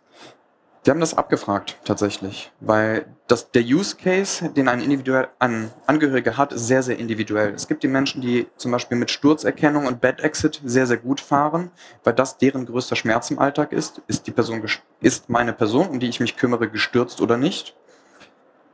Wir 0.84 0.92
haben 0.92 1.02
das 1.02 1.14
abgefragt 1.14 1.78
tatsächlich, 1.84 2.54
weil 2.62 3.06
das, 3.28 3.52
der 3.52 3.64
Use 3.64 3.98
Case, 3.98 4.50
den 4.50 4.70
ein, 4.70 4.80
individuell, 4.80 5.28
ein 5.38 5.72
Angehöriger 5.88 6.38
hat, 6.38 6.54
ist 6.54 6.68
sehr, 6.68 6.84
sehr 6.84 6.98
individuell. 6.98 7.54
Es 7.54 7.68
gibt 7.68 7.84
die 7.84 7.90
Menschen, 7.90 8.22
die 8.22 8.48
zum 8.56 8.72
Beispiel 8.72 8.98
mit 8.98 9.12
Sturzerkennung 9.12 9.88
und 9.88 10.00
Bad 10.00 10.22
Exit 10.22 10.62
sehr, 10.64 10.88
sehr 10.88 10.98
gut 10.98 11.20
fahren, 11.20 11.72
weil 12.06 12.14
das 12.14 12.38
deren 12.38 12.66
größter 12.66 12.96
Schmerz 12.96 13.30
im 13.30 13.40
Alltag 13.40 13.74
ist. 13.74 14.02
Ist 14.08 14.26
die 14.26 14.32
Person, 14.32 14.64
ist 15.02 15.30
meine 15.30 15.52
Person, 15.52 15.90
um 15.90 16.00
die 16.00 16.08
ich 16.08 16.22
mich 16.22 16.38
kümmere, 16.38 16.70
gestürzt 16.70 17.20
oder 17.20 17.36
nicht? 17.36 17.76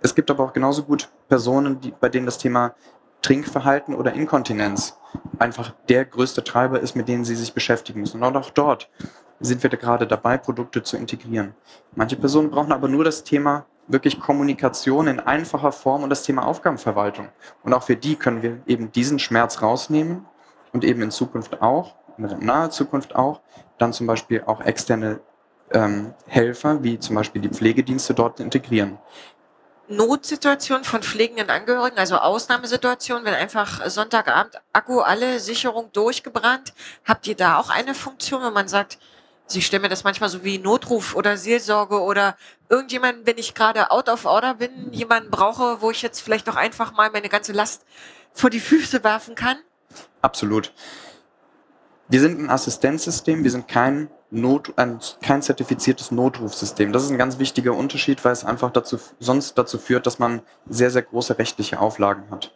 Es 0.02 0.14
gibt 0.14 0.30
aber 0.30 0.44
auch 0.44 0.54
genauso 0.54 0.84
gut 0.84 1.10
Personen, 1.28 1.82
die, 1.82 1.92
bei 1.92 2.10
denen 2.10 2.28
das 2.28 2.38
Thema 2.38 2.76
Trinkverhalten 3.24 3.96
oder 3.96 4.14
Inkontinenz 4.14 4.96
einfach 5.40 5.74
der 5.90 6.06
größte 6.06 6.44
Treiber 6.44 6.80
ist, 6.80 6.96
mit 6.96 7.08
denen 7.08 7.26
sie 7.26 7.36
sich 7.36 7.54
beschäftigen 7.54 8.02
müssen. 8.02 8.22
Und 8.22 8.38
auch 8.38 8.52
dort 8.52 8.90
sind 9.40 9.62
wir 9.64 9.70
da 9.70 9.78
gerade 9.78 10.08
dabei, 10.08 10.38
Produkte 10.38 10.84
zu 10.84 10.98
integrieren. 10.98 11.54
Manche 11.96 12.16
Personen 12.16 12.50
brauchen 12.50 12.72
aber 12.72 12.88
nur 12.88 13.04
das 13.04 13.24
Thema 13.24 13.66
wirklich 13.88 14.20
Kommunikation 14.20 15.08
in 15.08 15.20
einfacher 15.20 15.72
Form 15.72 16.04
und 16.04 16.10
das 16.10 16.24
Thema 16.24 16.46
Aufgabenverwaltung. 16.46 17.30
Und 17.64 17.74
auch 17.74 17.84
für 17.84 17.96
die 17.96 18.16
können 18.16 18.42
wir 18.42 18.60
eben 18.66 18.92
diesen 18.92 19.20
Schmerz 19.20 19.62
rausnehmen 19.62 20.26
und 20.74 20.84
eben 20.84 21.02
in 21.02 21.12
Zukunft 21.12 21.62
auch, 21.62 21.96
in 22.18 22.26
naher 22.40 22.72
Zukunft 22.72 23.16
auch, 23.16 23.42
dann 23.78 23.94
zum 23.94 24.08
Beispiel 24.08 24.44
auch 24.46 24.62
externe 24.62 25.20
ähm, 25.72 26.14
Helfer, 26.28 26.84
wie 26.84 27.00
zum 27.00 27.16
Beispiel 27.16 27.42
die 27.42 27.50
Pflegedienste 27.50 28.14
dort 28.14 28.40
integrieren. 28.40 28.98
Notsituation 29.88 30.84
von 30.84 31.04
pflegenden 31.04 31.52
Angehörigen, 31.52 32.00
also 32.00 32.18
Ausnahmesituation, 32.18 33.24
wenn 33.24 33.36
einfach 33.36 33.88
Sonntagabend 33.88 34.60
Akku 34.74 35.02
alle 35.02 35.40
Sicherung 35.40 35.92
durchgebrannt, 35.92 36.74
habt 37.04 37.28
ihr 37.28 37.36
da 37.36 37.60
auch 37.60 37.70
eine 37.70 37.94
Funktion, 37.94 38.42
wo 38.42 38.50
man 38.50 38.68
sagt, 38.68 38.98
Sie 39.48 39.62
stellen 39.62 39.84
mir 39.84 39.90
das 39.90 40.04
manchmal 40.04 40.30
so 40.30 40.44
wie 40.44 40.58
Notruf 40.58 41.16
oder 41.16 41.38
Seelsorge 41.38 42.02
oder 42.02 42.36
irgendjemand, 42.70 43.28
wenn 43.28 43.38
ich 43.38 43.54
gerade 43.54 43.92
out 43.92 44.10
of 44.10 44.26
order 44.26 44.56
bin, 44.56 44.92
jemanden 44.92 45.30
brauche, 45.30 45.82
wo 45.82 45.92
ich 45.92 46.02
jetzt 46.02 46.22
vielleicht 46.22 46.50
auch 46.50 46.56
einfach 46.56 46.94
mal 46.94 47.12
meine 47.12 47.30
ganze 47.30 47.54
Last 47.54 47.86
vor 48.34 48.50
die 48.50 48.60
Füße 48.60 49.04
werfen 49.04 49.36
kann? 49.36 49.58
Absolut. 50.22 50.74
Wir 52.08 52.20
sind 52.20 52.40
ein 52.40 52.50
Assistenzsystem, 52.50 53.44
wir 53.44 53.52
sind 53.52 53.68
kein 53.68 54.10
Not, 54.32 54.74
ein, 54.76 55.00
kein 55.22 55.42
zertifiziertes 55.42 56.12
Notrufsystem. 56.12 56.92
Das 56.92 57.04
ist 57.04 57.12
ein 57.12 57.18
ganz 57.18 57.40
wichtiger 57.40 57.74
Unterschied, 57.74 58.24
weil 58.26 58.34
es 58.34 58.44
einfach 58.44 58.72
dazu, 58.72 59.00
sonst 59.20 59.58
dazu 59.58 59.78
führt, 59.78 60.06
dass 60.06 60.20
man 60.20 60.42
sehr, 60.68 60.90
sehr 60.90 61.04
große 61.04 61.38
rechtliche 61.38 61.80
Auflagen 61.80 62.30
hat. 62.32 62.54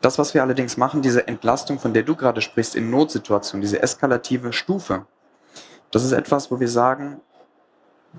Das, 0.00 0.18
was 0.18 0.34
wir 0.34 0.42
allerdings 0.42 0.76
machen, 0.76 1.02
diese 1.02 1.26
Entlastung, 1.26 1.78
von 1.78 1.94
der 1.94 2.02
du 2.02 2.16
gerade 2.16 2.42
sprichst, 2.42 2.76
in 2.76 2.90
Notsituationen, 2.90 3.62
diese 3.62 3.82
eskalative 3.82 4.52
Stufe, 4.52 5.06
das 5.90 6.04
ist 6.04 6.12
etwas, 6.12 6.50
wo 6.50 6.60
wir 6.60 6.68
sagen, 6.68 7.20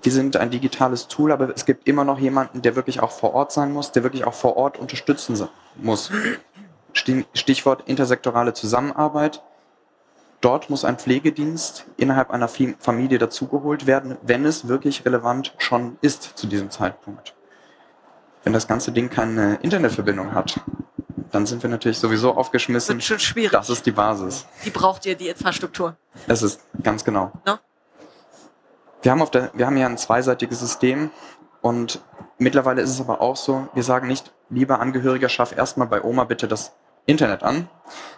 wir 0.01 0.11
sind 0.11 0.37
ein 0.37 0.51
digitales 0.51 1.07
Tool, 1.07 1.31
aber 1.31 1.49
es 1.55 1.65
gibt 1.65 1.87
immer 1.87 2.03
noch 2.03 2.19
jemanden, 2.19 2.61
der 2.61 2.75
wirklich 2.75 3.01
auch 3.01 3.11
vor 3.11 3.33
Ort 3.33 3.51
sein 3.51 3.71
muss, 3.71 3.91
der 3.91 4.03
wirklich 4.03 4.25
auch 4.25 4.33
vor 4.33 4.55
Ort 4.57 4.77
unterstützen 4.77 5.47
muss. 5.75 6.11
Stichwort 7.33 7.83
intersektorale 7.87 8.53
Zusammenarbeit. 8.53 9.43
Dort 10.39 10.69
muss 10.69 10.85
ein 10.85 10.97
Pflegedienst 10.97 11.85
innerhalb 11.97 12.29
einer 12.29 12.47
Familie 12.47 13.17
dazugeholt 13.17 13.87
werden, 13.87 14.17
wenn 14.21 14.45
es 14.45 14.67
wirklich 14.67 15.03
relevant 15.03 15.55
schon 15.57 15.97
ist 16.01 16.23
zu 16.37 16.45
diesem 16.45 16.69
Zeitpunkt. 16.69 17.33
Wenn 18.43 18.53
das 18.53 18.67
ganze 18.67 18.91
Ding 18.91 19.09
keine 19.09 19.55
Internetverbindung 19.61 20.33
hat, 20.33 20.59
dann 21.31 21.45
sind 21.45 21.63
wir 21.63 21.69
natürlich 21.69 21.99
sowieso 21.99 22.35
aufgeschmissen. 22.35 22.95
Wird 22.95 23.03
schon 23.03 23.19
schwierig. 23.19 23.51
Das 23.51 23.69
ist 23.69 23.85
die 23.85 23.91
Basis. 23.91 24.45
Die 24.65 24.69
braucht 24.69 25.05
ihr, 25.05 25.15
die 25.15 25.29
Infrastruktur. 25.29 25.95
Das 26.27 26.41
ist 26.41 26.61
ganz 26.83 27.03
genau. 27.03 27.31
No? 27.45 27.59
Wir 29.01 29.11
haben, 29.11 29.21
auf 29.21 29.31
der, 29.31 29.51
wir 29.53 29.65
haben 29.65 29.77
ja 29.77 29.87
ein 29.87 29.97
zweiseitiges 29.97 30.59
System 30.59 31.11
und 31.61 32.01
mittlerweile 32.37 32.81
ist 32.81 32.89
es 32.89 32.99
aber 32.99 33.21
auch 33.21 33.35
so, 33.35 33.67
wir 33.73 33.83
sagen 33.83 34.07
nicht, 34.07 34.33
lieber 34.49 34.79
Angehöriger, 34.79 35.29
schaff 35.29 35.55
erstmal 35.55 35.87
bei 35.87 36.03
Oma 36.03 36.23
bitte 36.23 36.47
das 36.47 36.73
Internet 37.05 37.43
an, 37.43 37.69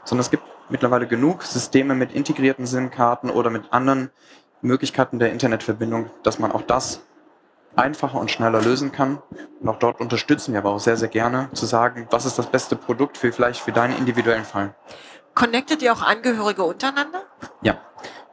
sondern 0.03 0.21
es 0.21 0.31
gibt 0.31 0.43
mittlerweile 0.69 1.07
genug 1.07 1.43
Systeme 1.43 1.95
mit 1.95 2.13
integrierten 2.13 2.65
SIM-Karten 2.65 3.29
oder 3.29 3.49
mit 3.49 3.71
anderen 3.71 4.09
Möglichkeiten 4.61 5.19
der 5.19 5.31
Internetverbindung, 5.31 6.09
dass 6.23 6.39
man 6.39 6.51
auch 6.51 6.61
das 6.61 7.01
einfacher 7.75 8.19
und 8.19 8.31
schneller 8.31 8.61
lösen 8.61 8.91
kann. 8.91 9.21
Und 9.59 9.69
auch 9.69 9.79
dort 9.79 9.99
unterstützen 9.99 10.53
wir 10.53 10.59
aber 10.59 10.71
auch 10.71 10.79
sehr, 10.79 10.97
sehr 10.97 11.07
gerne, 11.07 11.49
zu 11.53 11.65
sagen, 11.65 12.07
was 12.11 12.25
ist 12.25 12.37
das 12.37 12.47
beste 12.47 12.75
Produkt 12.75 13.17
für 13.17 13.31
vielleicht 13.31 13.61
für 13.61 13.71
deinen 13.71 13.97
individuellen 13.97 14.45
Fall. 14.45 14.75
Connectet 15.35 15.81
ihr 15.81 15.93
auch 15.93 16.01
Angehörige 16.01 16.63
untereinander? 16.63 17.23
Ja, 17.61 17.77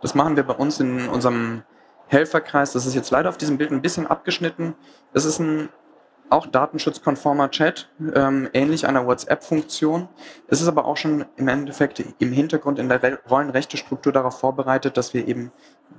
das 0.02 0.14
machen 0.14 0.37
wir 0.37 0.43
bei 0.43 0.55
uns 0.55 0.81
in 0.81 1.09
unserem 1.09 1.62
Helferkreis. 2.09 2.73
Das 2.73 2.87
ist 2.87 2.95
jetzt 2.95 3.11
leider 3.11 3.28
auf 3.28 3.37
diesem 3.37 3.59
Bild 3.59 3.71
ein 3.71 3.83
bisschen 3.83 4.07
abgeschnitten. 4.07 4.75
Das 5.12 5.25
ist 5.25 5.38
ein 5.38 5.69
auch 6.28 6.47
datenschutzkonformer 6.47 7.50
Chat, 7.50 7.88
ähm, 8.14 8.49
ähnlich 8.52 8.87
einer 8.88 9.07
WhatsApp-Funktion. 9.07 10.09
Es 10.49 10.61
ist 10.61 10.69
aber 10.69 10.85
auch 10.85 10.97
schon 10.97 11.25
im 11.37 11.49
Endeffekt 11.49 12.02
im 12.19 12.33
Hintergrund 12.33 12.78
in 12.78 12.88
der 12.88 13.21
Rollenrechtestruktur 13.31 14.12
darauf 14.12 14.40
vorbereitet, 14.40 14.97
dass 14.97 15.14
wir 15.14 15.28
eben 15.28 15.52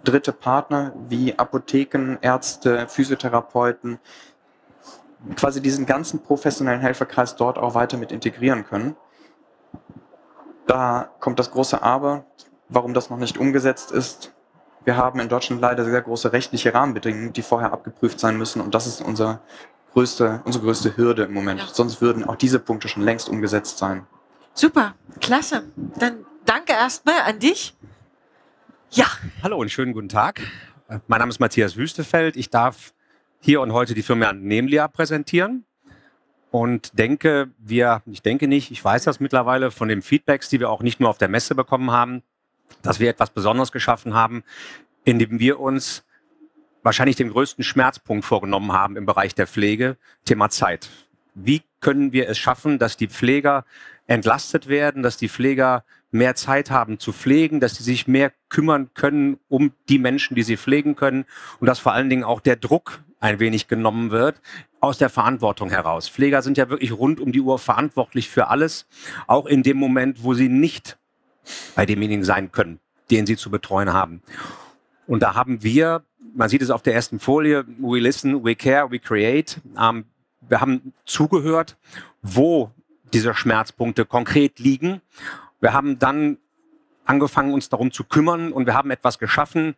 dritte 0.03 0.31
Partner 0.31 0.93
wie 1.09 1.37
Apotheken, 1.37 2.17
Ärzte, 2.21 2.87
Physiotherapeuten, 2.87 3.99
quasi 5.35 5.61
diesen 5.61 5.85
ganzen 5.85 6.21
professionellen 6.21 6.81
Helferkreis 6.81 7.35
dort 7.35 7.57
auch 7.57 7.75
weiter 7.75 7.97
mit 7.97 8.11
integrieren 8.11 8.65
können. 8.65 8.95
Da 10.65 11.09
kommt 11.19 11.39
das 11.39 11.51
große 11.51 11.81
Aber, 11.81 12.25
warum 12.69 12.93
das 12.93 13.09
noch 13.09 13.17
nicht 13.17 13.37
umgesetzt 13.37 13.91
ist. 13.91 14.33
Wir 14.83 14.95
haben 14.95 15.19
in 15.19 15.27
Deutschland 15.27 15.61
leider 15.61 15.83
sehr 15.83 16.01
große 16.01 16.31
rechtliche 16.31 16.73
Rahmenbedingungen, 16.73 17.33
die 17.33 17.41
vorher 17.41 17.73
abgeprüft 17.73 18.19
sein 18.19 18.37
müssen. 18.37 18.61
Und 18.61 18.73
das 18.73 18.87
ist 18.87 19.01
unser 19.01 19.41
größte, 19.93 20.41
unsere 20.45 20.63
größte 20.63 20.95
Hürde 20.95 21.23
im 21.23 21.33
Moment. 21.33 21.59
Ja. 21.59 21.67
Sonst 21.67 22.01
würden 22.01 22.23
auch 22.23 22.35
diese 22.35 22.59
Punkte 22.59 22.87
schon 22.87 23.03
längst 23.03 23.27
umgesetzt 23.27 23.77
sein. 23.77 24.05
Super, 24.53 24.95
klasse. 25.19 25.63
Dann 25.75 26.25
danke 26.45 26.73
erstmal 26.73 27.21
an 27.21 27.39
dich. 27.39 27.75
Ja. 28.91 29.05
Hallo 29.43 29.57
und 29.57 29.69
schönen 29.69 29.91
guten 29.91 30.07
Tag. 30.07 30.41
Mein 31.07 31.19
Name 31.19 31.29
ist 31.29 31.39
Matthias 31.39 31.75
Wüstefeld. 31.75 32.37
Ich 32.37 32.49
darf 32.49 32.93
hier 33.41 33.59
und 33.59 33.73
heute 33.73 33.93
die 33.93 34.01
Firma 34.01 34.31
Nemlia 34.31 34.87
präsentieren 34.87 35.65
und 36.51 36.97
denke, 36.97 37.49
wir, 37.57 38.01
ich 38.05 38.21
denke 38.21 38.47
nicht, 38.47 38.71
ich 38.71 38.83
weiß 38.83 39.03
das 39.03 39.19
mittlerweile 39.19 39.71
von 39.71 39.89
den 39.89 40.01
Feedbacks, 40.01 40.47
die 40.47 40.61
wir 40.61 40.69
auch 40.69 40.81
nicht 40.81 41.01
nur 41.01 41.09
auf 41.09 41.17
der 41.17 41.27
Messe 41.27 41.53
bekommen 41.53 41.91
haben, 41.91 42.23
dass 42.81 43.01
wir 43.01 43.09
etwas 43.09 43.29
Besonderes 43.29 43.73
geschaffen 43.73 44.13
haben, 44.13 44.43
indem 45.03 45.39
wir 45.39 45.59
uns 45.59 46.05
wahrscheinlich 46.81 47.17
den 47.17 47.29
größten 47.29 47.65
Schmerzpunkt 47.65 48.23
vorgenommen 48.23 48.71
haben 48.71 48.95
im 48.95 49.05
Bereich 49.05 49.35
der 49.35 49.47
Pflege, 49.47 49.97
Thema 50.23 50.49
Zeit. 50.49 50.89
Wie 51.35 51.61
können 51.81 52.13
wir 52.13 52.29
es 52.29 52.37
schaffen, 52.37 52.79
dass 52.79 52.95
die 52.95 53.07
Pfleger 53.07 53.65
entlastet 54.07 54.67
werden, 54.67 55.03
dass 55.03 55.17
die 55.17 55.29
Pfleger 55.29 55.83
mehr 56.11 56.35
Zeit 56.35 56.71
haben 56.71 56.99
zu 56.99 57.11
pflegen, 57.11 57.59
dass 57.59 57.75
sie 57.75 57.83
sich 57.83 58.07
mehr 58.07 58.31
kümmern 58.49 58.89
können 58.93 59.37
um 59.49 59.73
die 59.89 59.99
Menschen, 59.99 60.35
die 60.35 60.43
sie 60.43 60.57
pflegen 60.57 60.95
können 60.95 61.25
und 61.59 61.67
dass 61.67 61.79
vor 61.79 61.93
allen 61.93 62.09
Dingen 62.09 62.23
auch 62.23 62.39
der 62.39 62.55
Druck 62.55 63.03
ein 63.19 63.39
wenig 63.39 63.67
genommen 63.67 64.11
wird 64.11 64.39
aus 64.79 64.97
der 64.97 65.09
Verantwortung 65.09 65.69
heraus. 65.69 66.07
Pfleger 66.07 66.41
sind 66.41 66.57
ja 66.57 66.69
wirklich 66.69 66.93
rund 66.93 67.19
um 67.19 67.31
die 67.31 67.41
Uhr 67.41 67.59
verantwortlich 67.59 68.29
für 68.29 68.47
alles, 68.47 68.87
auch 69.25 69.45
in 69.45 69.63
dem 69.63 69.77
Moment, 69.77 70.23
wo 70.23 70.33
sie 70.33 70.49
nicht 70.49 70.97
bei 71.75 71.85
demjenigen 71.85 72.23
sein 72.23 72.51
können, 72.51 72.79
den 73.11 73.25
sie 73.25 73.35
zu 73.35 73.49
betreuen 73.49 73.91
haben. 73.91 74.21
Und 75.07 75.23
da 75.23 75.35
haben 75.35 75.63
wir 75.63 76.03
man 76.37 76.49
sieht 76.49 76.61
es 76.61 76.69
auf 76.69 76.83
der 76.83 76.93
ersten 76.93 77.19
Folie, 77.19 77.65
we 77.79 77.99
listen, 77.99 78.45
we 78.45 78.55
care, 78.55 78.89
we 78.91 78.99
create. 78.99 79.59
Ähm, 79.79 80.05
wir 80.47 80.61
haben 80.61 80.93
zugehört, 81.05 81.77
wo 82.21 82.71
diese 83.13 83.33
Schmerzpunkte 83.33 84.05
konkret 84.05 84.59
liegen. 84.59 85.01
Wir 85.59 85.73
haben 85.73 85.99
dann 85.99 86.37
angefangen, 87.05 87.53
uns 87.53 87.69
darum 87.69 87.91
zu 87.91 88.03
kümmern 88.03 88.51
und 88.51 88.65
wir 88.65 88.73
haben 88.73 88.91
etwas 88.91 89.17
geschaffen, 89.17 89.75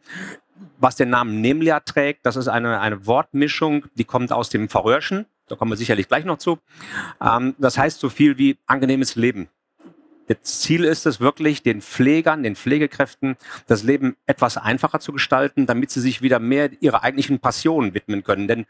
was 0.79 0.95
den 0.95 1.09
Namen 1.09 1.41
Nemlia 1.41 1.79
trägt. 1.79 2.25
Das 2.25 2.35
ist 2.35 2.47
eine, 2.47 2.79
eine 2.79 3.05
Wortmischung, 3.05 3.85
die 3.95 4.03
kommt 4.03 4.31
aus 4.31 4.49
dem 4.49 4.67
Färöischen. 4.67 5.25
Da 5.47 5.55
kommen 5.55 5.71
wir 5.71 5.77
sicherlich 5.77 6.07
gleich 6.07 6.25
noch 6.25 6.37
zu. 6.37 6.59
Ähm, 7.21 7.55
das 7.57 7.77
heißt 7.77 7.99
so 7.99 8.09
viel 8.09 8.37
wie 8.37 8.57
angenehmes 8.65 9.15
Leben. 9.15 9.49
Das 10.27 10.37
Ziel 10.43 10.83
ist 10.83 11.07
es 11.07 11.19
wirklich, 11.19 11.63
den 11.63 11.81
Pflegern, 11.81 12.43
den 12.43 12.55
Pflegekräften 12.55 13.35
das 13.65 13.81
Leben 13.81 14.15
etwas 14.27 14.57
einfacher 14.57 14.99
zu 14.99 15.11
gestalten, 15.11 15.65
damit 15.65 15.89
sie 15.89 16.01
sich 16.01 16.21
wieder 16.21 16.37
mehr 16.37 16.69
ihrer 16.81 17.03
eigentlichen 17.03 17.39
Passion 17.39 17.95
widmen 17.95 18.23
können. 18.23 18.47
Denn 18.47 18.67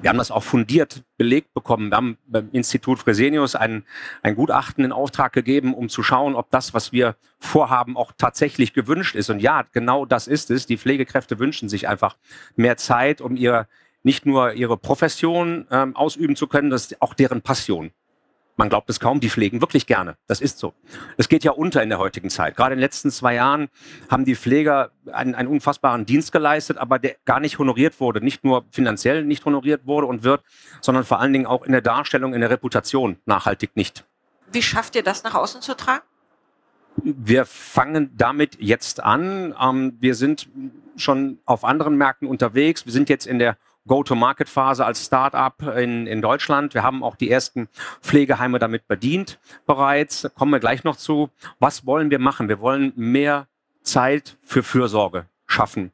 wir 0.00 0.10
haben 0.10 0.18
das 0.18 0.30
auch 0.30 0.42
fundiert 0.42 1.04
belegt 1.16 1.54
bekommen. 1.54 1.90
Wir 1.90 1.96
haben 1.96 2.18
beim 2.26 2.48
Institut 2.52 2.98
Fresenius 2.98 3.54
ein, 3.54 3.84
ein 4.22 4.34
Gutachten 4.34 4.84
in 4.84 4.92
Auftrag 4.92 5.32
gegeben, 5.32 5.74
um 5.74 5.88
zu 5.88 6.02
schauen, 6.02 6.34
ob 6.34 6.50
das, 6.50 6.74
was 6.74 6.92
wir 6.92 7.16
vorhaben, 7.38 7.96
auch 7.96 8.12
tatsächlich 8.16 8.72
gewünscht 8.72 9.14
ist. 9.14 9.30
Und 9.30 9.40
ja, 9.40 9.64
genau 9.72 10.04
das 10.04 10.26
ist 10.26 10.50
es. 10.50 10.66
Die 10.66 10.78
Pflegekräfte 10.78 11.38
wünschen 11.38 11.68
sich 11.68 11.88
einfach 11.88 12.16
mehr 12.56 12.76
Zeit, 12.76 13.20
um 13.20 13.36
ihr 13.36 13.68
nicht 14.02 14.26
nur 14.26 14.54
ihre 14.54 14.76
Profession 14.76 15.66
ähm, 15.70 15.94
ausüben 15.94 16.34
zu 16.34 16.48
können, 16.48 16.70
das 16.70 16.86
ist 16.86 17.02
auch 17.02 17.14
deren 17.14 17.42
Passion. 17.42 17.92
Man 18.56 18.68
glaubt 18.68 18.90
es 18.90 19.00
kaum, 19.00 19.20
die 19.20 19.30
pflegen 19.30 19.60
wirklich 19.60 19.86
gerne. 19.86 20.16
Das 20.26 20.40
ist 20.40 20.58
so. 20.58 20.74
Es 21.16 21.28
geht 21.28 21.42
ja 21.42 21.52
unter 21.52 21.82
in 21.82 21.88
der 21.88 21.98
heutigen 21.98 22.28
Zeit. 22.28 22.54
Gerade 22.54 22.74
in 22.74 22.78
den 22.78 22.82
letzten 22.82 23.10
zwei 23.10 23.34
Jahren 23.34 23.68
haben 24.10 24.24
die 24.24 24.36
Pfleger 24.36 24.90
einen, 25.10 25.34
einen 25.34 25.48
unfassbaren 25.48 26.04
Dienst 26.04 26.32
geleistet, 26.32 26.76
aber 26.76 26.98
der 26.98 27.16
gar 27.24 27.40
nicht 27.40 27.58
honoriert 27.58 27.98
wurde. 27.98 28.22
Nicht 28.22 28.44
nur 28.44 28.64
finanziell 28.70 29.24
nicht 29.24 29.44
honoriert 29.46 29.86
wurde 29.86 30.06
und 30.06 30.22
wird, 30.22 30.42
sondern 30.80 31.04
vor 31.04 31.20
allen 31.20 31.32
Dingen 31.32 31.46
auch 31.46 31.62
in 31.64 31.72
der 31.72 31.80
Darstellung, 31.80 32.34
in 32.34 32.40
der 32.40 32.50
Reputation 32.50 33.16
nachhaltig 33.24 33.74
nicht. 33.74 34.04
Wie 34.52 34.62
schafft 34.62 34.96
ihr 34.96 35.02
das 35.02 35.24
nach 35.24 35.34
außen 35.34 35.62
zu 35.62 35.74
tragen? 35.74 36.02
Wir 36.96 37.46
fangen 37.46 38.10
damit 38.16 38.60
jetzt 38.60 39.02
an. 39.02 39.54
Ähm, 39.58 39.96
wir 39.98 40.14
sind 40.14 40.48
schon 40.96 41.38
auf 41.46 41.64
anderen 41.64 41.96
Märkten 41.96 42.28
unterwegs. 42.28 42.84
Wir 42.84 42.92
sind 42.92 43.08
jetzt 43.08 43.26
in 43.26 43.38
der 43.38 43.56
Go-to-Market-Phase 43.86 44.84
als 44.84 45.06
Start-up 45.06 45.62
in, 45.76 46.06
in 46.06 46.22
Deutschland. 46.22 46.74
Wir 46.74 46.82
haben 46.82 47.02
auch 47.02 47.16
die 47.16 47.30
ersten 47.30 47.68
Pflegeheime 48.00 48.58
damit 48.58 48.86
bedient 48.86 49.38
bereits. 49.66 50.30
Kommen 50.34 50.52
wir 50.52 50.60
gleich 50.60 50.84
noch 50.84 50.96
zu. 50.96 51.30
Was 51.58 51.86
wollen 51.86 52.10
wir 52.10 52.18
machen? 52.18 52.48
Wir 52.48 52.60
wollen 52.60 52.92
mehr 52.96 53.48
Zeit 53.82 54.36
für 54.42 54.62
Fürsorge 54.62 55.26
schaffen 55.46 55.92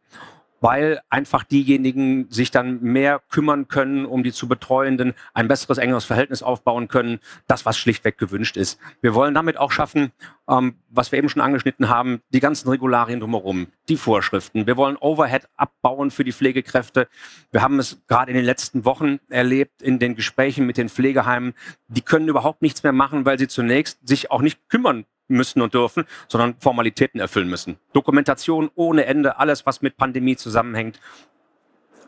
weil 0.60 1.00
einfach 1.08 1.44
diejenigen 1.44 2.26
sich 2.30 2.50
dann 2.50 2.82
mehr 2.82 3.20
kümmern 3.30 3.68
können, 3.68 4.04
um 4.06 4.22
die 4.22 4.32
zu 4.32 4.48
Betreuenden, 4.48 5.14
ein 5.34 5.48
besseres, 5.48 5.78
engeres 5.78 6.04
Verhältnis 6.04 6.42
aufbauen 6.42 6.88
können, 6.88 7.20
das, 7.46 7.64
was 7.64 7.78
schlichtweg 7.78 8.18
gewünscht 8.18 8.56
ist. 8.56 8.78
Wir 9.00 9.14
wollen 9.14 9.34
damit 9.34 9.56
auch 9.56 9.70
schaffen, 9.70 10.12
ähm, 10.48 10.76
was 10.88 11.12
wir 11.12 11.18
eben 11.18 11.28
schon 11.28 11.42
angeschnitten 11.42 11.88
haben, 11.88 12.20
die 12.30 12.40
ganzen 12.40 12.68
Regularien 12.68 13.20
drumherum, 13.20 13.68
die 13.88 13.96
Vorschriften. 13.96 14.66
Wir 14.66 14.76
wollen 14.76 14.96
Overhead 14.96 15.48
abbauen 15.56 16.10
für 16.10 16.24
die 16.24 16.32
Pflegekräfte. 16.32 17.08
Wir 17.52 17.62
haben 17.62 17.78
es 17.78 17.98
gerade 18.08 18.30
in 18.30 18.36
den 18.36 18.46
letzten 18.46 18.84
Wochen 18.84 19.20
erlebt 19.28 19.82
in 19.82 19.98
den 19.98 20.16
Gesprächen 20.16 20.66
mit 20.66 20.78
den 20.78 20.88
Pflegeheimen. 20.88 21.54
Die 21.88 22.02
können 22.02 22.28
überhaupt 22.28 22.62
nichts 22.62 22.82
mehr 22.82 22.92
machen, 22.92 23.24
weil 23.24 23.38
sie 23.38 23.48
zunächst 23.48 24.06
sich 24.06 24.30
auch 24.30 24.40
nicht 24.40 24.68
kümmern 24.68 25.04
müssen 25.28 25.60
und 25.60 25.74
dürfen, 25.74 26.04
sondern 26.26 26.56
Formalitäten 26.58 27.20
erfüllen 27.20 27.48
müssen. 27.48 27.78
Dokumentation 27.92 28.70
ohne 28.74 29.04
Ende, 29.04 29.38
alles, 29.38 29.66
was 29.66 29.82
mit 29.82 29.98
Pandemie 29.98 30.36
zusammenhängt. 30.36 30.98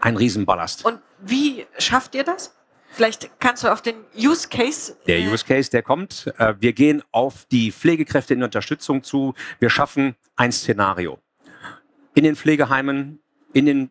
Ein 0.00 0.16
Riesenballast. 0.16 0.86
Und 0.86 1.00
wie 1.20 1.66
schafft 1.78 2.14
ihr 2.14 2.24
das? 2.24 2.56
Vielleicht 2.90 3.30
kannst 3.38 3.64
du 3.64 3.68
auf 3.68 3.82
den 3.82 3.96
Use 4.16 4.48
Case. 4.48 4.96
Der 5.06 5.18
äh, 5.18 5.28
Use 5.28 5.44
Case, 5.44 5.70
der 5.70 5.82
kommt. 5.82 6.32
Äh, 6.38 6.54
wir 6.58 6.72
gehen 6.72 7.02
auf 7.12 7.46
die 7.46 7.70
Pflegekräfte 7.70 8.34
in 8.34 8.42
Unterstützung 8.42 9.02
zu. 9.02 9.34
Wir 9.58 9.70
schaffen 9.70 10.16
ein 10.36 10.52
Szenario. 10.52 11.18
In 12.14 12.24
den 12.24 12.34
Pflegeheimen, 12.34 13.20
in 13.52 13.66
den 13.66 13.90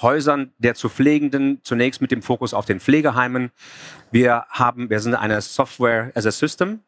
Häusern 0.00 0.52
der 0.58 0.74
zu 0.74 0.88
Pflegenden, 0.88 1.60
zunächst 1.62 2.00
mit 2.00 2.10
dem 2.10 2.22
Fokus 2.22 2.52
auf 2.52 2.66
den 2.66 2.80
Pflegeheimen. 2.80 3.52
Wir 4.10 4.44
haben, 4.48 4.90
wir 4.90 4.98
sind 4.98 5.14
eine 5.14 5.40
Software 5.40 6.10
as 6.14 6.26
a 6.26 6.32
System 6.32 6.80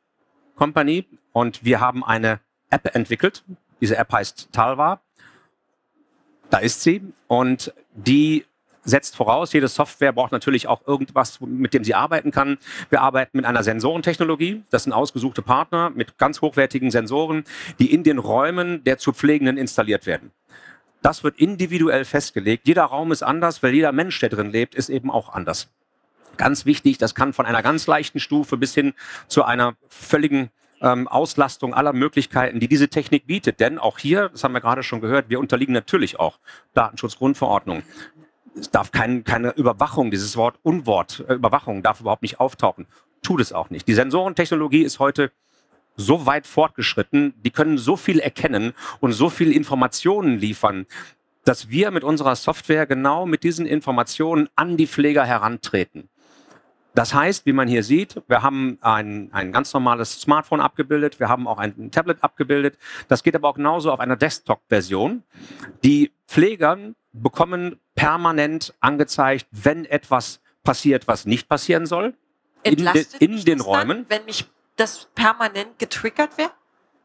Company 0.57 1.07
und 1.33 1.65
wir 1.65 1.81
haben 1.81 2.05
eine 2.05 2.41
App 2.71 2.95
entwickelt. 2.95 3.45
Diese 3.81 3.97
App 3.97 4.13
heißt 4.13 4.49
Talva. 4.53 5.01
Da 6.51 6.59
ist 6.59 6.83
sie 6.83 7.03
und 7.29 7.73
die 7.95 8.45
setzt 8.85 9.17
voraus, 9.17 9.53
jede 9.53 9.69
Software 9.69 10.13
braucht 10.13 10.33
natürlich 10.33 10.69
auch 10.69 10.87
irgendwas, 10.87 11.41
mit 11.41 11.75
dem 11.75 11.85
sie 11.85 11.95
arbeiten 11.95 12.31
kann. 12.31 12.59
Wir 12.91 13.01
arbeiten 13.01 13.37
mit 13.37 13.47
einer 13.47 13.63
Sensorentechnologie. 13.63 14.63
Das 14.71 14.85
sind 14.85 14.93
ausgesuchte 14.93 15.43
Partner 15.43 15.91
mit 15.91 16.19
ganz 16.19 16.41
hochwertigen 16.41 16.91
Sensoren, 16.91 17.45
die 17.79 17.93
in 17.93 18.03
den 18.03 18.19
Räumen 18.19 18.85
der 18.85 18.99
zu 18.99 19.13
Pflegenden 19.13 19.57
installiert 19.57 20.07
werden. 20.07 20.31
Das 21.03 21.23
wird 21.23 21.39
individuell 21.39 22.05
festgelegt. 22.05 22.67
Jeder 22.67 22.85
Raum 22.85 23.13
ist 23.13 23.23
anders, 23.23 23.63
weil 23.63 23.75
jeder 23.75 23.93
Mensch, 23.93 24.19
der 24.21 24.31
drin 24.31 24.51
lebt, 24.51 24.75
ist 24.75 24.89
eben 24.89 25.11
auch 25.11 25.29
anders. 25.29 25.69
Ganz 26.37 26.67
wichtig, 26.67 26.99
das 26.99 27.15
kann 27.15 27.33
von 27.33 27.47
einer 27.47 27.63
ganz 27.63 27.87
leichten 27.87 28.21
Stufe 28.21 28.57
bis 28.57 28.75
hin 28.75 28.95
zu 29.29 29.45
einer 29.45 29.77
völligen 29.89 30.51
ähm, 30.81 31.09
Auslastung 31.09 31.75
aller 31.75 31.93
Möglichkeiten, 31.93 32.61
die 32.61 32.69
diese 32.69 32.89
Technik 32.89 33.27
bietet. 33.27 33.61
Denn 33.61 33.79
auch 33.79 33.99
hier, 33.99 34.29
das 34.29 34.45
haben 34.45 34.53
wir 34.53 34.61
gerade 34.61 34.83
schon 34.83 35.01
gehört, 35.01 35.29
wir 35.29 35.41
unterliegen 35.41 35.73
natürlich 35.73 36.19
auch 36.19 36.39
Datenschutzgrundverordnung. 36.75 37.83
Es 38.59 38.71
darf 38.71 38.93
kein, 38.93 39.25
keine 39.25 39.51
Überwachung, 39.51 40.11
dieses 40.11 40.37
Wort 40.37 40.59
Unwort, 40.63 41.25
äh, 41.29 41.35
Überwachung 41.35 41.83
darf 41.83 42.01
überhaupt 42.01 42.23
nicht 42.23 42.41
auftauchen. 42.41 42.87
Tut 43.23 43.41
es 43.41 43.53
auch 43.53 43.71
nicht. 43.71 43.89
Die 43.89 43.95
Sensorentechnologie 43.95 44.83
ist 44.83 44.99
heute 44.99 45.33
so 45.97 46.27
weit 46.27 46.47
fortgeschritten, 46.47 47.35
die 47.37 47.51
können 47.51 47.79
so 47.79 47.97
viel 47.97 48.19
erkennen 48.19 48.73
und 49.01 49.13
so 49.13 49.31
viel 49.31 49.53
Informationen 49.53 50.39
liefern, 50.39 50.87
dass 51.45 51.69
wir 51.71 51.91
mit 51.91 52.05
unserer 52.05 52.37
Software 52.37 52.87
genau 52.87 53.27
mit 53.27 53.45
diesen 53.45 53.67
Informationen 53.67 54.49
an 54.57 54.77
die 54.77 54.87
Pfleger 54.87 55.25
herantreten. 55.25 56.09
Das 56.95 57.13
heißt, 57.13 57.45
wie 57.45 57.53
man 57.53 57.67
hier 57.67 57.83
sieht, 57.83 58.23
wir 58.29 58.43
haben 58.43 58.79
ein, 58.81 59.29
ein 59.33 59.51
ganz 59.51 59.73
normales 59.75 60.21
Smartphone 60.21 60.61
abgebildet, 60.61 61.19
wir 61.19 61.29
haben 61.29 61.49
auch 61.49 61.59
ein 61.59 61.91
Tablet 61.91 62.23
abgebildet. 62.23 62.79
Das 63.09 63.25
geht 63.25 63.35
aber 63.35 63.49
auch 63.49 63.57
genauso 63.57 63.91
auf 63.91 63.99
einer 63.99 64.17
Desktop-Version. 64.17 65.25
Die 65.83 66.13
Pfleger 66.29 66.79
bekommen 67.13 67.81
permanent 67.97 68.75
angezeigt, 68.81 69.47
wenn 69.51 69.85
etwas 69.85 70.41
passiert, 70.63 71.09
was 71.09 71.27
nicht 71.27 71.49
passieren 71.49 71.87
soll. 71.87 72.15
In, 72.63 72.77
de, 72.77 73.05
in 73.19 73.45
den 73.45 73.61
Räumen. 73.61 74.07
Dann, 74.09 74.19
wenn 74.19 74.25
mich 74.25 74.47
das 74.77 75.09
permanent 75.15 75.79
getriggert 75.79 76.39
wird? 76.39 76.53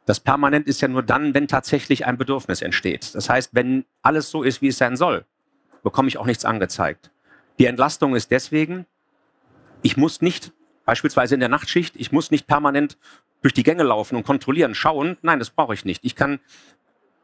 Das 0.06 0.20
permanent 0.20 0.68
ist 0.68 0.82
ja 0.82 0.88
nur 0.88 1.04
dann, 1.04 1.34
wenn 1.34 1.48
tatsächlich 1.48 2.06
ein 2.06 2.18
Bedürfnis 2.18 2.62
entsteht. 2.62 3.14
Das 3.14 3.30
heißt, 3.30 3.50
wenn 3.54 3.86
alles 4.02 4.30
so 4.30 4.44
ist, 4.44 4.62
wie 4.62 4.70
es 4.70 4.78
sein 4.78 4.96
soll, 4.96 5.26
bekomme 5.84 6.08
ich 6.08 6.18
auch 6.18 6.26
nichts 6.26 6.46
angezeigt. 6.46 7.12
Die 7.60 7.66
Entlastung 7.66 8.16
ist 8.16 8.32
deswegen, 8.32 8.86
ich 9.82 9.98
muss 9.98 10.22
nicht, 10.22 10.52
beispielsweise 10.86 11.36
in 11.36 11.40
der 11.40 11.50
Nachtschicht, 11.50 11.96
ich 11.98 12.12
muss 12.12 12.32
nicht 12.32 12.48
permanent 12.48 12.98
durch 13.42 13.54
die 13.54 13.64
Gänge 13.64 13.84
laufen 13.84 14.16
und 14.16 14.26
kontrollieren, 14.26 14.76
schauen. 14.76 15.18
Nein, 15.22 15.40
das 15.40 15.50
brauche 15.50 15.74
ich 15.74 15.86
nicht. 15.86 16.04
Ich 16.04 16.16
kann 16.16 16.40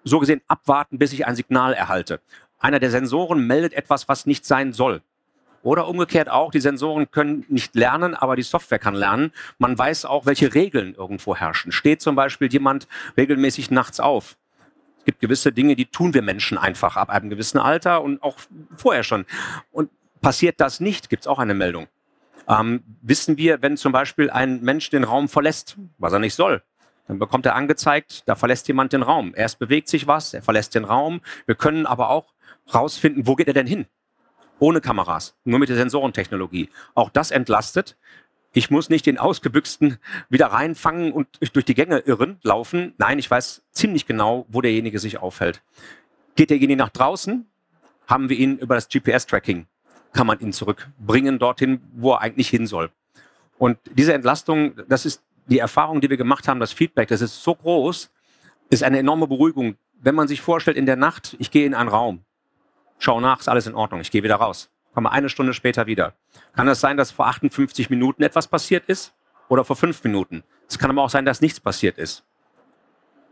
so 0.03 0.19
gesehen 0.19 0.41
abwarten, 0.47 0.97
bis 0.97 1.13
ich 1.13 1.25
ein 1.25 1.35
Signal 1.35 1.73
erhalte. 1.73 2.21
Einer 2.59 2.79
der 2.79 2.91
Sensoren 2.91 3.45
meldet 3.45 3.73
etwas, 3.73 4.07
was 4.07 4.25
nicht 4.25 4.45
sein 4.45 4.71
soll. 4.71 5.01
Oder 5.65 5.87
umgekehrt 5.87 6.29
auch, 6.29 6.51
die 6.51 6.61
Sensoren 6.61 7.09
können 7.09 7.43
nicht 7.49 7.73
lernen, 7.73 8.13
aber 8.13 8.35
die 8.35 8.43
Software 8.43 8.77
kann 8.77 8.93
lernen. 8.93 9.31
Man 9.57 9.75
weiß 9.75 10.05
auch, 10.05 10.27
welche 10.27 10.53
Regeln 10.53 10.93
irgendwo 10.93 11.35
herrschen. 11.35 11.71
Steht 11.71 12.01
zum 12.01 12.15
Beispiel 12.15 12.53
jemand 12.53 12.87
regelmäßig 13.17 13.71
nachts 13.71 13.99
auf? 13.99 14.37
Es 14.99 15.05
gibt 15.05 15.21
gewisse 15.21 15.51
Dinge, 15.51 15.75
die 15.75 15.87
tun 15.87 16.13
wir 16.13 16.21
Menschen 16.21 16.59
einfach 16.59 16.97
ab 16.97 17.09
einem 17.09 17.31
gewissen 17.31 17.57
Alter 17.57 18.03
und 18.03 18.21
auch 18.21 18.37
vorher 18.77 19.03
schon. 19.03 19.25
Und 19.71 19.89
passiert 20.21 20.59
das 20.59 20.79
nicht, 20.79 21.09
gibt 21.09 21.23
es 21.23 21.27
auch 21.27 21.39
eine 21.39 21.55
Meldung. 21.55 21.87
Ähm, 22.47 22.83
wissen 23.01 23.37
wir, 23.37 23.61
wenn 23.61 23.77
zum 23.77 23.91
Beispiel 23.91 24.29
ein 24.29 24.61
Mensch 24.61 24.89
den 24.89 25.03
Raum 25.03 25.29
verlässt, 25.29 25.77
was 25.97 26.13
er 26.13 26.19
nicht 26.19 26.35
soll, 26.35 26.61
dann 27.07 27.19
bekommt 27.19 27.45
er 27.45 27.55
angezeigt, 27.55 28.23
da 28.25 28.35
verlässt 28.35 28.67
jemand 28.67 28.93
den 28.93 29.03
Raum. 29.03 29.33
Erst 29.35 29.59
bewegt 29.59 29.87
sich 29.87 30.07
was, 30.07 30.33
er 30.33 30.41
verlässt 30.41 30.75
den 30.75 30.85
Raum. 30.85 31.21
Wir 31.45 31.55
können 31.55 31.85
aber 31.85 32.09
auch 32.09 32.33
rausfinden, 32.73 33.27
wo 33.27 33.35
geht 33.35 33.47
er 33.47 33.53
denn 33.53 33.67
hin? 33.67 33.85
Ohne 34.59 34.81
Kameras, 34.81 35.35
nur 35.43 35.59
mit 35.59 35.69
der 35.69 35.75
Sensorentechnologie. 35.75 36.69
Auch 36.93 37.09
das 37.09 37.31
entlastet. 37.31 37.97
Ich 38.53 38.71
muss 38.71 38.89
nicht 38.89 39.05
den 39.05 39.17
Ausgebüxten 39.17 39.97
wieder 40.29 40.47
reinfangen 40.47 41.11
und 41.11 41.27
durch 41.53 41.65
die 41.65 41.73
Gänge 41.73 41.99
irren, 41.99 42.39
laufen. 42.41 42.93
Nein, 42.97 43.19
ich 43.19 43.29
weiß 43.29 43.63
ziemlich 43.71 44.05
genau, 44.05 44.45
wo 44.47 44.61
derjenige 44.61 44.97
sich 44.99 45.17
aufhält. 45.17 45.61
Geht 46.35 46.49
derjenige 46.49 46.77
nach 46.77 46.89
draußen, 46.89 47.45
haben 48.07 48.29
wir 48.29 48.37
ihn 48.37 48.57
über 48.57 48.75
das 48.75 48.87
GPS-Tracking 48.87 49.67
kann 50.15 50.25
man 50.25 50.39
ihn 50.39 50.53
zurückbringen 50.53 51.37
dorthin, 51.37 51.81
wo 51.93 52.13
er 52.13 52.21
eigentlich 52.21 52.49
hin 52.49 52.65
soll. 52.65 52.89
Und 53.57 53.77
diese 53.91 54.13
Entlastung, 54.13 54.75
das 54.87 55.05
ist 55.05 55.21
die 55.47 55.59
Erfahrung, 55.59 56.01
die 56.01 56.09
wir 56.09 56.17
gemacht 56.17 56.47
haben, 56.47 56.59
das 56.59 56.73
Feedback, 56.73 57.09
das 57.09 57.21
ist 57.21 57.43
so 57.43 57.53
groß, 57.53 58.09
ist 58.69 58.83
eine 58.83 58.97
enorme 58.97 59.27
Beruhigung. 59.27 59.75
Wenn 60.01 60.15
man 60.15 60.27
sich 60.27 60.41
vorstellt, 60.41 60.77
in 60.77 60.85
der 60.85 60.95
Nacht, 60.95 61.35
ich 61.39 61.51
gehe 61.51 61.65
in 61.65 61.73
einen 61.73 61.89
Raum, 61.89 62.21
schaue 62.97 63.21
nach, 63.21 63.39
ist 63.39 63.49
alles 63.49 63.67
in 63.67 63.75
Ordnung, 63.75 64.01
ich 64.01 64.09
gehe 64.09 64.23
wieder 64.23 64.35
raus, 64.35 64.69
komme 64.93 65.11
eine 65.11 65.29
Stunde 65.29 65.53
später 65.53 65.85
wieder. 65.85 66.13
Kann 66.55 66.65
das 66.65 66.79
sein, 66.79 66.97
dass 66.97 67.11
vor 67.11 67.27
58 67.27 67.89
Minuten 67.89 68.23
etwas 68.23 68.47
passiert 68.47 68.85
ist 68.87 69.13
oder 69.49 69.63
vor 69.63 69.75
fünf 69.75 70.03
Minuten? 70.03 70.43
Es 70.67 70.79
kann 70.79 70.89
aber 70.89 71.03
auch 71.03 71.09
sein, 71.09 71.25
dass 71.25 71.41
nichts 71.41 71.59
passiert 71.59 71.97
ist. 71.97 72.23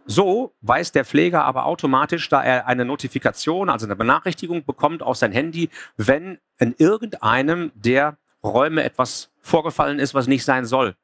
So 0.05 0.53
weiß 0.61 0.91
der 0.91 1.05
Pfleger 1.05 1.45
aber 1.45 1.65
automatisch, 1.65 2.27
da 2.29 2.43
er 2.43 2.67
eine 2.67 2.85
Notifikation, 2.85 3.69
also 3.69 3.85
eine 3.85 3.95
Benachrichtigung 3.95 4.65
bekommt 4.65 5.01
auf 5.01 5.17
sein 5.17 5.31
Handy, 5.31 5.69
wenn 5.95 6.39
in 6.59 6.75
irgendeinem 6.77 7.71
der 7.75 8.17
Räume 8.43 8.83
etwas 8.83 9.31
vorgefallen 9.41 9.99
ist, 9.99 10.13
was 10.13 10.27
nicht 10.27 10.43
sein 10.43 10.65
soll. 10.65 10.95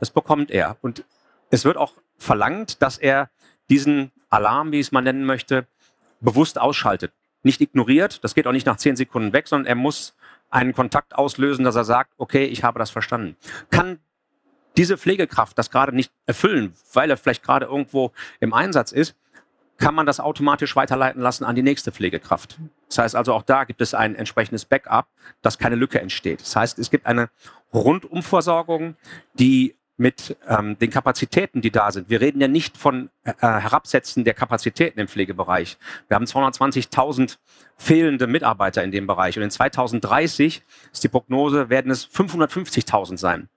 Das 0.00 0.10
bekommt 0.10 0.50
er. 0.50 0.76
Und 0.80 1.04
es 1.50 1.64
wird 1.64 1.76
auch 1.76 1.94
verlangt, 2.18 2.82
dass 2.82 2.98
er 2.98 3.30
diesen 3.68 4.10
Alarm, 4.30 4.72
wie 4.72 4.80
ich 4.80 4.86
es 4.86 4.92
mal 4.92 5.00
nennen 5.00 5.24
möchte, 5.24 5.66
bewusst 6.20 6.60
ausschaltet. 6.60 7.12
Nicht 7.42 7.60
ignoriert, 7.60 8.22
das 8.24 8.34
geht 8.34 8.46
auch 8.46 8.52
nicht 8.52 8.66
nach 8.66 8.76
zehn 8.76 8.96
Sekunden 8.96 9.32
weg, 9.32 9.48
sondern 9.48 9.66
er 9.66 9.74
muss 9.74 10.14
einen 10.50 10.74
Kontakt 10.74 11.14
auslösen, 11.14 11.64
dass 11.64 11.76
er 11.76 11.84
sagt, 11.84 12.12
okay, 12.18 12.44
ich 12.44 12.64
habe 12.64 12.78
das 12.78 12.90
verstanden. 12.90 13.36
Kann 13.70 14.00
diese 14.80 14.96
Pflegekraft 14.96 15.58
das 15.58 15.70
gerade 15.70 15.94
nicht 15.94 16.10
erfüllen, 16.24 16.72
weil 16.94 17.10
er 17.10 17.18
vielleicht 17.18 17.42
gerade 17.42 17.66
irgendwo 17.66 18.12
im 18.40 18.54
Einsatz 18.54 18.92
ist, 18.92 19.14
kann 19.76 19.94
man 19.94 20.06
das 20.06 20.20
automatisch 20.20 20.74
weiterleiten 20.74 21.20
lassen 21.20 21.44
an 21.44 21.54
die 21.54 21.62
nächste 21.62 21.92
Pflegekraft. 21.92 22.58
Das 22.88 22.96
heißt 22.96 23.14
also, 23.14 23.34
auch 23.34 23.42
da 23.42 23.64
gibt 23.64 23.82
es 23.82 23.92
ein 23.92 24.14
entsprechendes 24.14 24.64
Backup, 24.64 25.06
dass 25.42 25.58
keine 25.58 25.76
Lücke 25.76 26.00
entsteht. 26.00 26.40
Das 26.40 26.56
heißt, 26.56 26.78
es 26.78 26.90
gibt 26.90 27.04
eine 27.04 27.28
Rundumversorgung, 27.74 28.96
die 29.34 29.76
mit 29.98 30.38
ähm, 30.48 30.78
den 30.78 30.88
Kapazitäten, 30.88 31.60
die 31.60 31.70
da 31.70 31.92
sind. 31.92 32.08
Wir 32.08 32.22
reden 32.22 32.40
ja 32.40 32.48
nicht 32.48 32.78
von 32.78 33.10
äh, 33.24 33.32
Herabsetzen 33.38 34.24
der 34.24 34.32
Kapazitäten 34.32 34.98
im 34.98 35.08
Pflegebereich. 35.08 35.76
Wir 36.08 36.14
haben 36.14 36.24
220.000 36.24 37.36
fehlende 37.76 38.26
Mitarbeiter 38.26 38.82
in 38.82 38.92
dem 38.92 39.06
Bereich. 39.06 39.36
Und 39.36 39.42
in 39.42 39.50
2030 39.50 40.62
ist 40.90 41.04
die 41.04 41.08
Prognose, 41.08 41.68
werden 41.68 41.90
es 41.90 42.08
550.000 42.08 43.18
sein. 43.18 43.50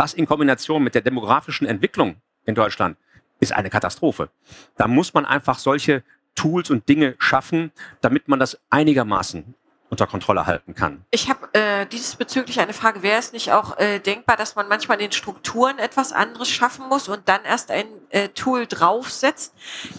Das 0.00 0.14
in 0.14 0.24
Kombination 0.24 0.82
mit 0.82 0.94
der 0.94 1.02
demografischen 1.02 1.66
Entwicklung 1.66 2.22
in 2.46 2.54
Deutschland 2.54 2.96
ist 3.38 3.52
eine 3.52 3.68
Katastrophe. 3.68 4.30
Da 4.78 4.88
muss 4.88 5.12
man 5.12 5.26
einfach 5.26 5.58
solche 5.58 6.02
Tools 6.34 6.70
und 6.70 6.88
Dinge 6.88 7.16
schaffen, 7.18 7.70
damit 8.00 8.26
man 8.26 8.38
das 8.38 8.58
einigermaßen 8.70 9.54
unter 9.90 10.06
Kontrolle 10.06 10.46
halten 10.46 10.74
kann. 10.74 11.04
Ich 11.10 11.28
habe 11.28 11.52
äh, 11.52 11.84
diesbezüglich 11.84 12.60
eine 12.60 12.72
Frage. 12.72 13.02
Wäre 13.02 13.18
es 13.18 13.32
nicht 13.32 13.52
auch 13.52 13.76
äh, 13.78 13.98
denkbar, 13.98 14.36
dass 14.36 14.54
man 14.54 14.68
manchmal 14.68 14.98
in 14.98 15.06
den 15.06 15.12
Strukturen 15.12 15.78
etwas 15.78 16.12
anderes 16.12 16.48
schaffen 16.48 16.88
muss 16.88 17.08
und 17.08 17.28
dann 17.28 17.44
erst 17.44 17.72
ein 17.72 17.86
äh, 18.10 18.28
Tool 18.28 18.66
draufsetzt? 18.66 19.52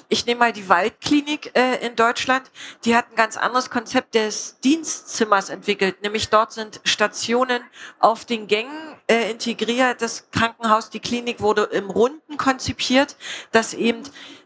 Ich 0.08 0.25
nehme 0.25 0.39
mal 0.39 0.54
die 0.54 0.69
Waldklinik 0.69 1.51
äh, 1.56 1.86
in 1.86 1.97
Deutschland. 1.97 2.49
Die 2.86 2.95
hat 2.95 3.12
ein 3.12 3.15
ganz 3.15 3.36
anderes 3.36 3.69
Konzept 3.69 4.15
des 4.15 4.60
Dienstzimmers 4.62 5.49
entwickelt. 5.49 6.01
Nämlich 6.01 6.30
dort 6.30 6.54
sind 6.54 6.80
Stationen 6.86 7.62
auf 7.99 8.23
den 8.23 8.47
Gängen 8.47 8.95
äh, 9.08 9.30
integriert. 9.30 10.01
Das 10.01 10.32
Krankenhaus, 10.32 10.89
die 10.89 11.01
Klinik 11.01 11.41
wurde 11.41 11.63
im 11.63 11.89
Runden 11.89 12.38
konzipiert, 12.38 13.17
dass 13.51 13.73
eben 13.73 14.04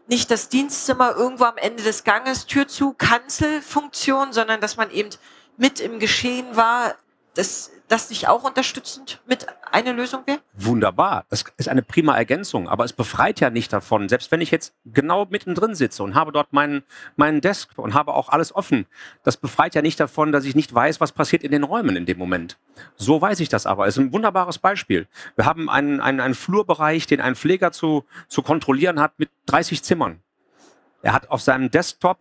nicht 0.08 0.30
das 0.30 0.48
Dienstzimmer 0.48 1.14
irgendwo 1.16 1.44
am 1.44 1.56
Ende 1.56 1.82
des 1.82 2.04
Ganges, 2.04 2.46
Tür 2.46 2.68
zu, 2.68 2.92
Kanzelfunktion, 2.92 4.32
sondern 4.32 4.60
dass 4.60 4.76
man 4.76 4.90
eben 4.90 5.10
mit 5.56 5.80
im 5.80 5.98
Geschehen 5.98 6.56
war, 6.56 6.94
dass 7.34 7.70
das 7.88 8.10
nicht 8.10 8.28
auch 8.28 8.42
unterstützend 8.42 9.20
mit 9.26 9.46
eine 9.70 9.92
Lösung 9.92 10.22
wäre? 10.26 10.40
Wunderbar. 10.54 11.24
Das 11.28 11.44
ist 11.56 11.68
eine 11.68 11.82
prima 11.82 12.16
Ergänzung, 12.16 12.68
aber 12.68 12.84
es 12.84 12.92
befreit 12.92 13.40
ja 13.40 13.50
nicht 13.50 13.72
davon. 13.72 14.08
Selbst 14.08 14.32
wenn 14.32 14.40
ich 14.40 14.50
jetzt 14.50 14.74
genau 14.84 15.26
mittendrin 15.26 15.74
sitze 15.74 16.02
und 16.02 16.14
habe 16.14 16.32
dort 16.32 16.52
meinen, 16.52 16.82
meinen 17.16 17.40
Desk 17.40 17.70
und 17.76 17.94
habe 17.94 18.14
auch 18.14 18.28
alles 18.28 18.54
offen, 18.54 18.86
das 19.22 19.36
befreit 19.36 19.74
ja 19.74 19.82
nicht 19.82 20.00
davon, 20.00 20.32
dass 20.32 20.44
ich 20.44 20.54
nicht 20.54 20.74
weiß, 20.74 21.00
was 21.00 21.12
passiert 21.12 21.42
in 21.42 21.52
den 21.52 21.62
Räumen 21.62 21.96
in 21.96 22.06
dem 22.06 22.18
Moment. 22.18 22.58
So 22.96 23.20
weiß 23.20 23.40
ich 23.40 23.48
das 23.48 23.66
aber. 23.66 23.86
Es 23.86 23.96
ist 23.96 24.02
ein 24.02 24.12
wunderbares 24.12 24.58
Beispiel. 24.58 25.06
Wir 25.36 25.44
haben 25.44 25.70
einen, 25.70 26.00
einen, 26.00 26.20
einen 26.20 26.34
Flurbereich, 26.34 27.06
den 27.06 27.20
ein 27.20 27.36
Pfleger 27.36 27.70
zu, 27.70 28.04
zu 28.28 28.42
kontrollieren 28.42 29.00
hat 29.00 29.18
mit 29.18 29.30
30 29.46 29.82
Zimmern. 29.82 30.20
Er 31.02 31.12
hat 31.12 31.30
auf 31.30 31.40
seinem 31.40 31.70
Desktop 31.70 32.18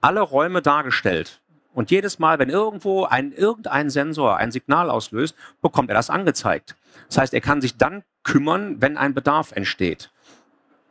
alle 0.00 0.20
Räume 0.20 0.62
dargestellt 0.62 1.41
und 1.74 1.90
jedes 1.90 2.18
Mal, 2.18 2.38
wenn 2.38 2.50
irgendwo 2.50 3.04
ein, 3.04 3.32
irgendein 3.32 3.90
Sensor 3.90 4.36
ein 4.36 4.52
Signal 4.52 4.90
auslöst, 4.90 5.34
bekommt 5.60 5.90
er 5.90 5.94
das 5.94 6.10
angezeigt. 6.10 6.76
Das 7.08 7.18
heißt, 7.18 7.34
er 7.34 7.40
kann 7.40 7.60
sich 7.60 7.76
dann 7.76 8.02
kümmern, 8.24 8.80
wenn 8.80 8.96
ein 8.96 9.14
Bedarf 9.14 9.52
entsteht. 9.52 10.10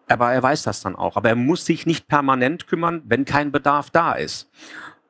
Aber 0.07 0.33
er 0.33 0.43
weiß 0.43 0.63
das 0.63 0.81
dann 0.81 0.95
auch. 0.95 1.15
Aber 1.15 1.29
er 1.29 1.35
muss 1.35 1.65
sich 1.65 1.85
nicht 1.85 2.07
permanent 2.07 2.67
kümmern, 2.67 3.01
wenn 3.05 3.25
kein 3.25 3.51
Bedarf 3.51 3.89
da 3.89 4.13
ist. 4.13 4.49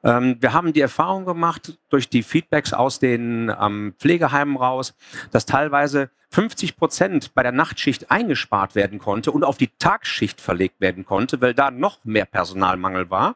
Ähm, 0.04 0.38
wir 0.40 0.54
haben 0.54 0.74
die 0.74 0.82
Erfahrung 0.82 1.26
gemacht 1.26 1.78
durch 1.90 2.10
die 2.10 2.24
Feedbacks 2.24 2.74
aus 2.74 3.00
den 3.00 3.54
ähm, 3.60 3.94
Pflegeheimen 4.00 4.58
raus, 4.58 4.96
dass 5.32 5.46
teilweise 5.46 6.10
50 6.30 6.78
Prozent 6.78 7.34
bei 7.34 7.44
der 7.44 7.52
Nachtschicht 7.52 8.10
eingespart 8.10 8.76
werden 8.76 9.00
konnte 9.00 9.32
und 9.32 9.44
auf 9.44 9.58
die 9.58 9.70
Tagsschicht 9.80 10.40
verlegt 10.40 10.80
werden 10.80 11.06
konnte, 11.06 11.42
weil 11.42 11.54
da 11.54 11.72
noch 11.72 12.04
mehr 12.04 12.26
Personalmangel 12.26 13.10
war, 13.10 13.36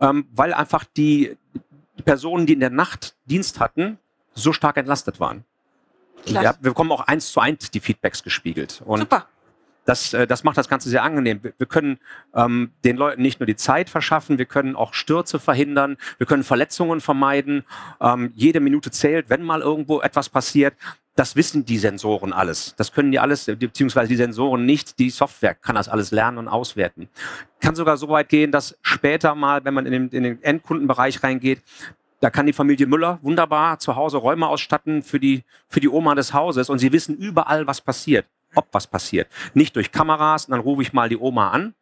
ähm, 0.00 0.26
weil 0.32 0.52
einfach 0.52 0.84
die 0.84 1.36
Personen, 2.04 2.46
die 2.46 2.52
in 2.54 2.60
der 2.60 2.70
Nacht 2.70 3.16
Dienst 3.24 3.60
hatten, 3.60 3.98
so 4.34 4.52
stark 4.52 4.76
entlastet 4.76 5.18
waren. 5.20 5.44
Ja, 6.26 6.42
wir 6.60 6.70
bekommen 6.70 6.90
auch 6.90 7.06
eins 7.06 7.30
zu 7.32 7.40
eins 7.40 7.70
die 7.70 7.80
Feedbacks 7.80 8.22
gespiegelt. 8.22 8.82
Und 8.84 9.00
Super. 9.00 9.28
Das, 9.86 10.12
äh, 10.12 10.26
das 10.26 10.44
macht 10.44 10.58
das 10.58 10.68
Ganze 10.68 10.90
sehr 10.90 11.02
angenehm. 11.02 11.40
Wir 11.42 11.66
können 11.66 11.98
ähm, 12.34 12.72
den 12.84 12.96
Leuten 12.96 13.22
nicht 13.22 13.40
nur 13.40 13.46
die 13.46 13.56
Zeit 13.56 13.88
verschaffen, 13.88 14.36
wir 14.36 14.44
können 14.44 14.76
auch 14.76 14.92
Stürze 14.92 15.38
verhindern, 15.38 15.96
wir 16.18 16.26
können 16.26 16.42
Verletzungen 16.42 17.00
vermeiden. 17.00 17.64
Ähm, 18.00 18.32
jede 18.34 18.60
Minute 18.60 18.90
zählt, 18.90 19.30
wenn 19.30 19.42
mal 19.42 19.62
irgendwo 19.62 20.02
etwas 20.02 20.28
passiert. 20.28 20.74
Das 21.14 21.34
wissen 21.34 21.64
die 21.64 21.78
Sensoren 21.78 22.34
alles. 22.34 22.74
Das 22.76 22.92
können 22.92 23.10
die 23.10 23.18
alles, 23.18 23.46
beziehungsweise 23.46 24.08
die 24.08 24.16
Sensoren 24.16 24.66
nicht. 24.66 24.98
Die 24.98 25.08
Software 25.08 25.54
kann 25.54 25.74
das 25.76 25.88
alles 25.88 26.10
lernen 26.10 26.36
und 26.36 26.48
auswerten. 26.48 27.08
Kann 27.60 27.74
sogar 27.74 27.96
so 27.96 28.10
weit 28.10 28.28
gehen, 28.28 28.52
dass 28.52 28.76
später 28.82 29.34
mal, 29.34 29.64
wenn 29.64 29.72
man 29.72 29.86
in 29.86 29.92
den, 29.92 30.08
in 30.08 30.24
den 30.24 30.42
Endkundenbereich 30.42 31.22
reingeht, 31.22 31.62
da 32.20 32.28
kann 32.28 32.44
die 32.44 32.52
Familie 32.52 32.86
Müller 32.86 33.18
wunderbar 33.22 33.78
zu 33.78 33.96
Hause 33.96 34.18
Räume 34.18 34.46
ausstatten 34.46 35.02
für 35.02 35.20
die, 35.20 35.44
für 35.68 35.80
die 35.80 35.88
Oma 35.88 36.14
des 36.14 36.34
Hauses 36.34 36.68
und 36.68 36.80
sie 36.80 36.92
wissen 36.92 37.16
überall, 37.16 37.66
was 37.66 37.80
passiert 37.80 38.26
ob 38.56 38.68
was 38.72 38.86
passiert. 38.86 39.28
Nicht 39.54 39.76
durch 39.76 39.92
Kameras, 39.92 40.46
dann 40.46 40.60
rufe 40.60 40.82
ich 40.82 40.92
mal 40.92 41.08
die 41.08 41.18
Oma 41.18 41.50
an, 41.50 41.74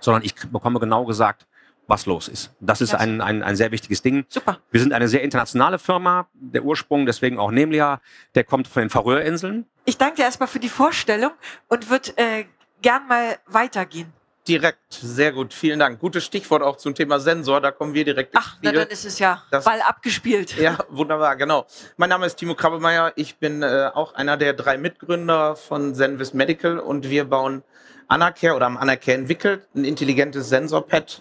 sondern 0.00 0.22
ich 0.22 0.34
bekomme 0.34 0.80
genau 0.80 1.04
gesagt, 1.04 1.46
was 1.88 2.04
los 2.04 2.28
ist. 2.28 2.52
Das 2.60 2.82
ist 2.82 2.94
ein, 2.94 3.22
ein, 3.22 3.42
ein 3.42 3.56
sehr 3.56 3.72
wichtiges 3.72 4.02
Ding. 4.02 4.26
Super. 4.28 4.58
Wir 4.70 4.80
sind 4.80 4.92
eine 4.92 5.08
sehr 5.08 5.22
internationale 5.22 5.78
Firma. 5.78 6.28
Der 6.34 6.62
Ursprung, 6.62 7.06
deswegen 7.06 7.38
auch 7.38 7.50
Nemlia, 7.50 8.00
der 8.34 8.44
kommt 8.44 8.68
von 8.68 8.82
den 8.82 8.90
Färöerinseln. 8.90 9.64
Ich 9.86 9.96
danke 9.96 10.16
dir 10.16 10.24
erstmal 10.24 10.48
für 10.48 10.60
die 10.60 10.68
Vorstellung 10.68 11.30
und 11.68 11.88
würde 11.88 12.12
äh, 12.16 12.44
gern 12.82 13.08
mal 13.08 13.38
weitergehen. 13.46 14.12
Direkt, 14.48 14.94
sehr 14.94 15.32
gut, 15.32 15.52
vielen 15.52 15.78
Dank. 15.78 16.00
Gutes 16.00 16.24
Stichwort 16.24 16.62
auch 16.62 16.78
zum 16.78 16.94
Thema 16.94 17.20
Sensor, 17.20 17.60
da 17.60 17.70
kommen 17.70 17.92
wir 17.92 18.04
direkt 18.04 18.34
Ach, 18.34 18.56
na, 18.62 18.72
dann 18.72 18.88
ist 18.88 19.04
es 19.04 19.18
ja 19.18 19.42
das, 19.50 19.64
Ball 19.64 19.82
abgespielt. 19.82 20.56
Ja, 20.56 20.78
wunderbar, 20.88 21.36
genau. 21.36 21.66
Mein 21.98 22.08
Name 22.08 22.24
ist 22.24 22.36
Timo 22.36 22.54
Krabbemeyer, 22.54 23.12
ich 23.16 23.36
bin 23.36 23.62
äh, 23.62 23.90
auch 23.92 24.14
einer 24.14 24.38
der 24.38 24.54
drei 24.54 24.78
Mitgründer 24.78 25.54
von 25.54 25.94
Zenvis 25.94 26.32
Medical 26.32 26.78
und 26.78 27.10
wir 27.10 27.26
bauen 27.26 27.62
Anacare 28.08 28.56
oder 28.56 28.64
haben 28.64 28.78
Anacare 28.78 29.18
entwickelt, 29.18 29.68
ein 29.74 29.84
intelligentes 29.84 30.48
Sensorpad 30.48 31.20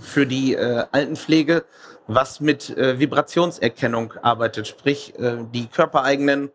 für 0.00 0.26
die 0.26 0.54
äh, 0.54 0.86
Altenpflege, 0.90 1.66
was 2.06 2.40
mit 2.40 2.70
äh, 2.70 2.98
Vibrationserkennung 2.98 4.14
arbeitet, 4.22 4.68
sprich 4.68 5.18
äh, 5.18 5.36
die 5.52 5.66
körpereigenen 5.66 6.50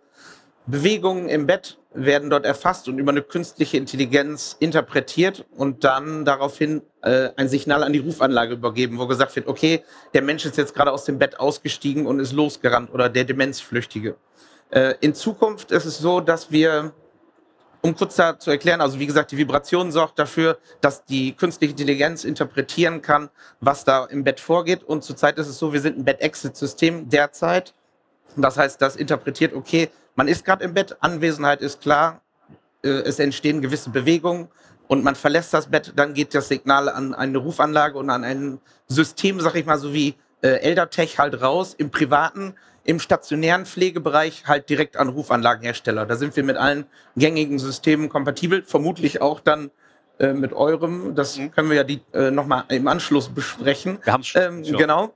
Bewegungen 0.70 1.30
im 1.30 1.48
Bett 1.48 1.78
werden 1.94 2.30
dort 2.30 2.46
erfasst 2.46 2.88
und 2.88 3.00
über 3.00 3.12
eine 3.12 3.24
künstliche 3.24 3.78
Intelligenz 3.78 4.56
interpretiert 4.60 5.46
und 5.58 5.84
dann 5.84 6.24
daraufhin 6.24 6.84
äh, 7.02 7.30
ein 7.36 7.50
Signal 7.50 7.84
an 7.84 7.94
die 7.94 8.00
Rufanlage 8.00 8.54
übergeben, 8.54 9.00
wo 9.00 9.08
gesagt 9.08 9.36
wird, 9.36 9.48
okay, 9.48 9.84
der 10.14 10.22
Mensch 10.22 10.46
ist 10.46 10.58
jetzt 10.58 10.76
gerade 10.76 10.92
aus 10.92 11.06
dem 11.06 11.18
Bett 11.18 11.40
ausgestiegen 11.40 12.06
und 12.06 12.20
ist 12.20 12.34
losgerannt 12.34 12.94
oder 12.94 13.10
der 13.10 13.24
Demenzflüchtige. 13.24 14.16
Äh, 14.70 14.94
in 15.02 15.16
Zukunft 15.16 15.72
ist 15.72 15.86
es 15.86 15.98
so, 15.98 16.22
dass 16.22 16.52
wir, 16.52 16.94
um 17.82 17.96
kurz 17.96 18.18
da 18.18 18.38
zu 18.38 18.52
erklären, 18.52 18.82
also 18.82 19.00
wie 19.00 19.08
gesagt, 19.08 19.32
die 19.32 19.38
Vibration 19.38 19.92
sorgt 19.92 20.20
dafür, 20.20 20.60
dass 20.82 21.06
die 21.06 21.34
künstliche 21.34 21.72
Intelligenz 21.72 22.24
interpretieren 22.24 23.02
kann, 23.02 23.30
was 23.60 23.84
da 23.84 24.06
im 24.06 24.24
Bett 24.24 24.40
vorgeht 24.40 24.84
und 24.84 25.04
zurzeit 25.04 25.40
ist 25.40 25.48
es 25.48 25.58
so, 25.58 25.74
wir 25.74 25.82
sind 25.82 25.98
ein 25.98 26.06
Bed-Exit-System 26.06 27.10
derzeit. 27.10 27.74
Das 28.36 28.58
heißt, 28.58 28.80
das 28.80 28.96
interpretiert, 28.96 29.56
okay, 29.56 29.90
man 30.16 30.28
ist 30.28 30.46
gerade 30.46 30.64
im 30.64 30.74
Bett, 30.74 30.98
Anwesenheit 31.02 31.62
ist 31.62 31.82
klar, 31.82 32.22
äh, 32.84 32.90
es 32.90 33.20
entstehen 33.20 33.62
gewisse 33.62 33.90
Bewegungen 33.90 34.50
und 34.88 35.04
man 35.04 35.16
verlässt 35.16 35.54
das 35.54 35.68
Bett, 35.68 35.94
dann 35.96 36.14
geht 36.14 36.34
das 36.34 36.48
Signal 36.48 36.90
an 36.90 37.14
eine 37.14 37.38
Rufanlage 37.38 37.98
und 37.98 38.10
an 38.10 38.24
ein 38.24 38.60
System, 38.88 39.40
sag 39.40 39.56
ich 39.56 39.66
mal, 39.66 39.78
so 39.78 39.94
wie 39.94 40.16
äh, 40.42 40.48
Eldertech 40.48 41.20
halt 41.20 41.42
raus, 41.42 41.76
im 41.78 41.92
privaten, 41.92 42.56
im 42.84 43.00
stationären 43.00 43.66
Pflegebereich 43.66 44.46
halt 44.48 44.70
direkt 44.70 44.98
an 44.98 45.10
Rufanlagenhersteller. 45.10 46.06
Da 46.06 46.16
sind 46.16 46.36
wir 46.36 46.44
mit 46.44 46.58
allen 46.58 46.86
gängigen 47.16 47.60
Systemen 47.60 48.10
kompatibel, 48.10 48.64
vermutlich 48.64 49.22
auch 49.22 49.42
dann 49.42 49.70
äh, 50.18 50.34
mit 50.34 50.54
eurem. 50.54 51.14
Das 51.14 51.38
mhm. 51.38 51.52
können 51.52 51.70
wir 51.70 51.78
ja 51.78 51.84
die 51.84 52.02
äh, 52.14 52.32
nochmal 52.32 52.64
im 52.70 52.88
Anschluss 52.88 53.30
besprechen. 53.30 54.00
Wir 54.04 54.14
haben 54.14 54.22
es 54.22 54.28
schon. 54.28 54.42
Ähm, 54.42 54.64
genau. 54.64 55.14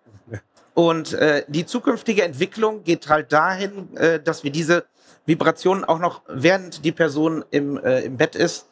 Und 0.73 1.13
äh, 1.13 1.43
die 1.47 1.65
zukünftige 1.65 2.23
Entwicklung 2.23 2.83
geht 2.83 3.07
halt 3.09 3.31
dahin, 3.31 3.95
äh, 3.95 4.19
dass 4.19 4.43
wir 4.43 4.51
diese 4.51 4.85
Vibrationen 5.25 5.85
auch 5.85 5.99
noch, 5.99 6.21
während 6.27 6.83
die 6.83 6.91
Person 6.91 7.45
im, 7.51 7.77
äh, 7.77 8.01
im 8.01 8.17
Bett 8.17 8.35
ist, 8.35 8.65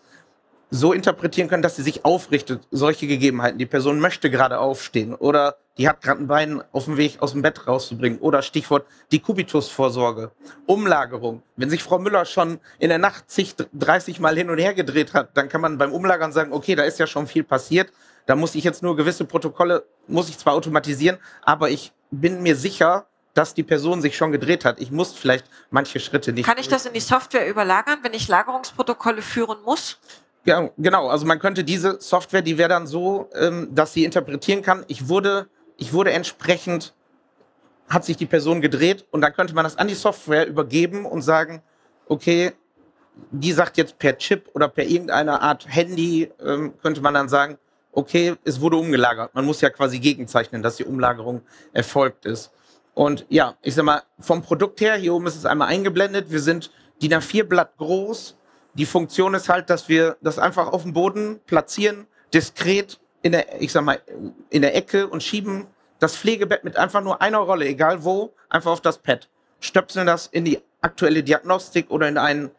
so 0.71 0.93
interpretieren 0.93 1.49
können, 1.49 1.61
dass 1.61 1.75
sie 1.75 1.83
sich 1.83 2.05
aufrichtet. 2.05 2.61
Solche 2.71 3.05
Gegebenheiten. 3.05 3.59
Die 3.59 3.65
Person 3.65 3.99
möchte 3.99 4.31
gerade 4.31 4.57
aufstehen 4.57 5.13
oder 5.13 5.57
die 5.77 5.87
hat 5.87 6.01
gerade 6.01 6.21
ein 6.21 6.27
Bein 6.27 6.63
auf 6.71 6.85
dem 6.85 6.97
Weg 6.97 7.21
aus 7.21 7.33
dem 7.33 7.41
Bett 7.41 7.67
rauszubringen. 7.67 8.19
Oder 8.19 8.41
Stichwort 8.41 8.85
die 9.11 9.19
Kubitusvorsorge. 9.19 10.31
Umlagerung. 10.65 11.43
Wenn 11.57 11.69
sich 11.69 11.83
Frau 11.83 11.99
Müller 11.99 12.25
schon 12.25 12.59
in 12.79 12.89
der 12.89 12.97
Nacht 12.97 13.29
zig, 13.29 13.55
30 13.73 14.19
Mal 14.21 14.35
hin 14.35 14.49
und 14.49 14.59
her 14.59 14.73
gedreht 14.73 15.13
hat, 15.13 15.35
dann 15.35 15.49
kann 15.49 15.61
man 15.61 15.77
beim 15.77 15.91
Umlagern 15.91 16.31
sagen, 16.31 16.53
okay, 16.53 16.75
da 16.75 16.83
ist 16.83 16.99
ja 16.99 17.07
schon 17.07 17.27
viel 17.27 17.43
passiert. 17.43 17.91
Da 18.25 18.35
muss 18.35 18.55
ich 18.55 18.63
jetzt 18.63 18.81
nur 18.81 18.95
gewisse 18.95 19.25
Protokolle, 19.25 19.83
muss 20.07 20.29
ich 20.29 20.37
zwar 20.37 20.53
automatisieren, 20.53 21.17
aber 21.41 21.69
ich 21.69 21.91
bin 22.11 22.43
mir 22.43 22.55
sicher, 22.55 23.07
dass 23.33 23.53
die 23.53 23.63
Person 23.63 24.01
sich 24.01 24.15
schon 24.17 24.31
gedreht 24.31 24.65
hat. 24.65 24.79
Ich 24.79 24.91
muss 24.91 25.13
vielleicht 25.13 25.45
manche 25.69 25.99
Schritte 25.99 26.33
nicht. 26.33 26.45
Kann 26.45 26.57
ich 26.57 26.67
das 26.67 26.85
in 26.85 26.93
die 26.93 26.99
Software 26.99 27.47
überlagern, 27.49 27.99
wenn 28.01 28.13
ich 28.13 28.27
Lagerungsprotokolle 28.27 29.21
führen 29.21 29.61
muss? 29.63 29.99
Ja, 30.45 30.69
genau. 30.77 31.07
Also 31.07 31.25
man 31.25 31.39
könnte 31.39 31.63
diese 31.63 32.01
Software, 32.01 32.41
die 32.41 32.57
wäre 32.57 32.69
dann 32.69 32.87
so, 32.87 33.29
ähm, 33.35 33.69
dass 33.73 33.93
sie 33.93 34.03
interpretieren 34.03 34.61
kann. 34.61 34.83
Ich 34.87 35.07
wurde, 35.07 35.47
ich 35.77 35.93
wurde 35.93 36.11
entsprechend, 36.11 36.93
hat 37.87 38.05
sich 38.05 38.17
die 38.17 38.25
Person 38.25 38.61
gedreht 38.61 39.05
und 39.11 39.21
dann 39.21 39.33
könnte 39.33 39.53
man 39.53 39.63
das 39.63 39.77
an 39.77 39.87
die 39.87 39.93
Software 39.93 40.47
übergeben 40.47 41.05
und 41.05 41.21
sagen, 41.21 41.61
okay, 42.07 42.53
die 43.31 43.51
sagt 43.51 43.77
jetzt 43.77 43.99
per 43.99 44.17
Chip 44.17 44.49
oder 44.53 44.67
per 44.67 44.85
irgendeiner 44.85 45.41
Art 45.41 45.67
Handy, 45.67 46.31
ähm, 46.43 46.73
könnte 46.81 47.01
man 47.01 47.13
dann 47.13 47.29
sagen, 47.29 47.57
okay, 47.91 48.35
es 48.43 48.61
wurde 48.61 48.77
umgelagert. 48.77 49.35
Man 49.35 49.45
muss 49.45 49.61
ja 49.61 49.69
quasi 49.69 49.99
gegenzeichnen, 49.99 50.63
dass 50.63 50.77
die 50.77 50.85
Umlagerung 50.85 51.41
erfolgt 51.73 52.25
ist. 52.25 52.51
Und 52.93 53.25
ja, 53.29 53.55
ich 53.61 53.75
sag 53.75 53.85
mal, 53.85 54.01
vom 54.19 54.41
Produkt 54.41 54.81
her, 54.81 54.95
hier 54.95 55.13
oben 55.13 55.27
ist 55.27 55.35
es 55.35 55.45
einmal 55.45 55.67
eingeblendet. 55.67 56.31
Wir 56.31 56.39
sind 56.39 56.71
DIN 57.01 57.13
A4 57.13 57.43
Blatt 57.43 57.77
groß, 57.77 58.37
die 58.73 58.85
Funktion 58.85 59.33
ist 59.33 59.49
halt, 59.49 59.69
dass 59.69 59.89
wir 59.89 60.17
das 60.21 60.39
einfach 60.39 60.67
auf 60.67 60.83
dem 60.83 60.93
Boden 60.93 61.39
platzieren, 61.45 62.07
diskret 62.33 62.99
in 63.21 63.33
der, 63.33 63.61
ich 63.61 63.71
sag 63.71 63.83
mal, 63.83 64.01
in 64.49 64.61
der 64.61 64.75
Ecke 64.75 65.07
und 65.07 65.21
schieben 65.21 65.67
das 65.99 66.17
Pflegebett 66.17 66.63
mit 66.63 66.77
einfach 66.77 67.01
nur 67.01 67.21
einer 67.21 67.39
Rolle, 67.39 67.65
egal 67.65 68.03
wo, 68.03 68.33
einfach 68.49 68.71
auf 68.71 68.81
das 68.81 68.97
Pad. 68.97 69.29
Stöpseln 69.59 70.07
das 70.07 70.27
in 70.27 70.45
die 70.45 70.59
aktuelle 70.81 71.21
Diagnostik 71.21 71.91
oder 71.91 72.07
in 72.07 72.17
einen 72.17 72.49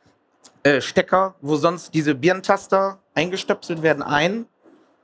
äh, 0.62 0.80
Stecker, 0.80 1.34
wo 1.40 1.56
sonst 1.56 1.92
diese 1.94 2.14
Birnentaster 2.14 3.00
eingestöpselt 3.14 3.82
werden, 3.82 4.02
ein 4.02 4.46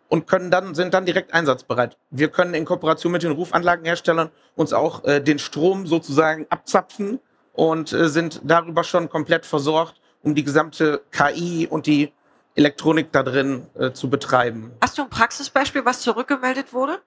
und 0.08 0.26
können 0.26 0.50
dann, 0.50 0.74
sind 0.74 0.94
dann 0.94 1.04
direkt 1.04 1.34
einsatzbereit. 1.34 1.98
Wir 2.10 2.28
können 2.28 2.54
in 2.54 2.64
Kooperation 2.64 3.12
mit 3.12 3.24
den 3.24 3.32
Rufanlagenherstellern 3.32 4.30
uns 4.54 4.72
auch 4.72 5.04
äh, 5.04 5.20
den 5.20 5.40
Strom 5.40 5.86
sozusagen 5.86 6.46
abzapfen 6.48 7.18
und 7.52 7.92
äh, 7.92 8.08
sind 8.08 8.40
darüber 8.44 8.84
schon 8.84 9.08
komplett 9.08 9.44
versorgt 9.44 10.00
um 10.28 10.34
die 10.34 10.44
gesamte 10.44 11.00
KI 11.10 11.66
und 11.68 11.86
die 11.86 12.12
Elektronik 12.54 13.12
da 13.12 13.22
drin 13.22 13.66
äh, 13.78 13.92
zu 13.92 14.10
betreiben. 14.10 14.72
Hast 14.82 14.98
du 14.98 15.02
ein 15.02 15.08
Praxisbeispiel, 15.08 15.86
was 15.86 16.02
zurückgemeldet 16.02 16.74
wurde? 16.74 17.00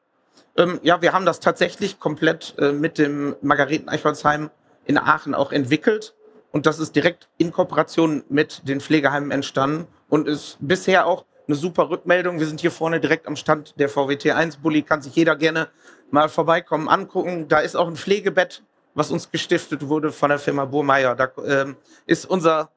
Ähm, 0.57 0.79
ja, 0.81 1.03
wir 1.03 1.13
haben 1.13 1.25
das 1.25 1.39
tatsächlich 1.39 1.99
komplett 1.99 2.55
äh, 2.57 2.71
mit 2.71 2.97
dem 2.97 3.35
Margareten 3.41 3.89
Eichholzheim 3.89 4.49
in 4.85 4.97
Aachen 4.97 5.35
auch 5.35 5.51
entwickelt. 5.51 6.15
Und 6.51 6.65
das 6.65 6.79
ist 6.79 6.95
direkt 6.95 7.29
in 7.37 7.51
Kooperation 7.51 8.23
mit 8.27 8.67
den 8.67 8.81
Pflegeheimen 8.81 9.29
entstanden 9.29 9.87
und 10.09 10.27
ist 10.27 10.57
bisher 10.59 11.05
auch 11.05 11.25
eine 11.47 11.55
super 11.55 11.91
Rückmeldung. 11.91 12.39
Wir 12.39 12.47
sind 12.47 12.59
hier 12.59 12.71
vorne 12.71 12.99
direkt 12.99 13.27
am 13.27 13.35
Stand 13.35 13.79
der 13.79 13.87
VWT 13.87 14.31
1 14.31 14.57
Bulli, 14.57 14.81
kann 14.81 15.03
sich 15.03 15.15
jeder 15.15 15.35
gerne 15.35 15.67
mal 16.09 16.27
vorbeikommen, 16.27 16.89
angucken. 16.89 17.47
Da 17.47 17.59
ist 17.59 17.75
auch 17.75 17.87
ein 17.87 17.95
Pflegebett, 17.95 18.63
was 18.95 19.11
uns 19.11 19.29
gestiftet 19.29 19.87
wurde 19.87 20.11
von 20.11 20.29
der 20.29 20.39
Firma 20.39 20.65
Burmeier. 20.65 21.15
Da 21.15 21.31
ähm, 21.45 21.77
ist 22.05 22.25
unser 22.25 22.71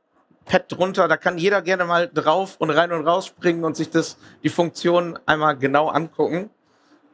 Pad 0.45 0.71
drunter, 0.71 1.09
da 1.09 1.17
kann 1.17 1.39
jeder 1.39 1.63
gerne 1.63 1.85
mal 1.85 2.11
drauf 2.13 2.57
und 2.59 2.71
rein 2.71 2.93
und 2.93 3.07
raus 3.07 3.27
springen 3.27 3.65
und 3.65 3.77
sich 3.77 3.91
das, 3.91 4.19
die 4.43 4.49
Funktion 4.49 5.19
einmal 5.27 5.57
genau 5.57 5.89
angucken. 5.89 6.51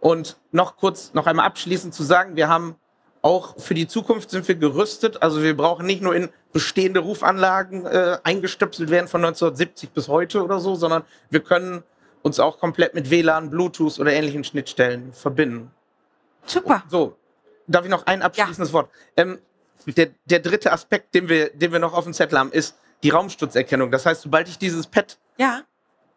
Und 0.01 0.39
noch 0.51 0.77
kurz, 0.77 1.13
noch 1.15 1.27
einmal 1.27 1.47
abschließend 1.47 1.95
zu 1.95 2.03
sagen, 2.03 2.37
wir 2.37 2.49
haben 2.49 2.77
auch 3.23 3.59
für 3.59 3.75
die 3.75 3.87
Zukunft 3.87 4.31
sind 4.31 4.49
wir 4.49 4.55
gerüstet. 4.55 5.23
Also 5.23 5.43
wir 5.43 5.57
brauchen 5.57 5.87
nicht 5.87 6.03
nur 6.03 6.15
in 6.15 6.31
bestehende 6.53 7.01
Rufanlagen 7.01 7.85
äh, 7.87 8.19
eingestöpselt 8.25 8.91
werden 8.91 9.09
von 9.09 9.23
1970 9.25 9.91
bis 9.91 10.09
heute 10.09 10.43
oder 10.43 10.59
so, 10.59 10.75
sondern 10.75 11.05
wir 11.29 11.41
können 11.41 11.83
uns 12.23 12.41
auch 12.41 12.59
komplett 12.59 12.95
mit 12.95 13.11
WLAN, 13.11 13.51
Bluetooth 13.51 13.99
oder 13.99 14.13
ähnlichen 14.13 14.45
Schnittstellen 14.45 15.13
verbinden. 15.13 15.71
Super. 16.47 16.83
So, 16.89 17.17
darf 17.67 17.85
ich 17.85 17.91
noch 17.91 18.07
ein 18.07 18.23
abschließendes 18.23 18.71
ja. 18.71 18.75
Wort? 18.75 18.91
Ähm, 19.17 19.39
der, 19.87 20.09
der 20.25 20.41
dritte 20.41 20.73
Aspekt, 20.73 21.15
den 21.15 21.29
wir, 21.29 21.51
den 21.51 21.73
wir 21.73 21.79
noch 21.79 21.95
auf 21.95 22.05
dem 22.05 22.13
Zettel 22.13 22.39
haben, 22.39 22.53
ist, 22.53 22.77
die 23.03 23.11
Raumsturzerkennung. 23.11 23.91
Das 23.91 24.07
heißt, 24.07 24.23
sobald 24.23 24.49
ich 24.49 24.59
dieses 24.59 24.87
Pad 24.87 25.19
ja. 25.39 25.63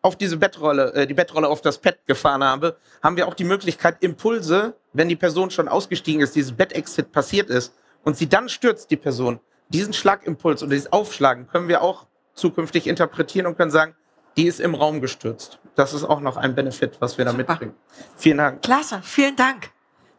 auf 0.02 0.16
diese 0.16 0.38
Bettrolle, 0.38 0.94
äh, 0.94 1.08
die 1.08 1.14
Bettrolle 1.14 1.48
auf 1.48 1.62
das 1.62 1.78
Pad 1.78 2.00
gefahren 2.06 2.44
habe, 2.44 2.78
haben 3.02 3.18
wir 3.18 3.28
auch 3.28 3.34
die 3.34 3.44
Möglichkeit, 3.44 3.98
Impulse, 4.02 4.76
wenn 4.94 5.10
die 5.10 5.16
Person 5.16 5.52
schon 5.52 5.68
ausgestiegen 5.68 6.22
ist, 6.22 6.36
dieses 6.36 6.52
Bed-Exit 6.52 7.12
passiert 7.12 7.50
ist 7.50 7.74
und 8.04 8.18
sie 8.18 8.28
dann 8.28 8.50
stürzt, 8.50 8.92
die 8.92 8.98
Person, 8.98 9.40
diesen 9.70 9.94
Schlagimpuls 9.94 10.62
oder 10.62 10.72
dieses 10.72 10.92
Aufschlagen 10.92 11.48
können 11.48 11.68
wir 11.68 11.82
auch 11.82 12.06
zukünftig 12.34 12.88
interpretieren 12.88 13.46
und 13.48 13.58
können 13.58 13.72
sagen, 13.72 13.96
die 14.38 14.48
ist 14.48 14.60
im 14.60 14.76
Raum 14.76 15.02
gestürzt. 15.02 15.60
Das 15.76 15.94
ist 15.94 16.04
auch 16.04 16.20
noch 16.20 16.38
ein 16.38 16.56
Benefit, 16.56 16.98
was 17.00 17.18
wir 17.18 17.26
da 17.26 17.32
Super. 17.32 17.52
mitbringen. 17.52 17.76
Vielen 18.18 18.38
Dank. 18.38 18.62
Klasse, 18.62 19.02
vielen 19.04 19.36
Dank. 19.36 19.72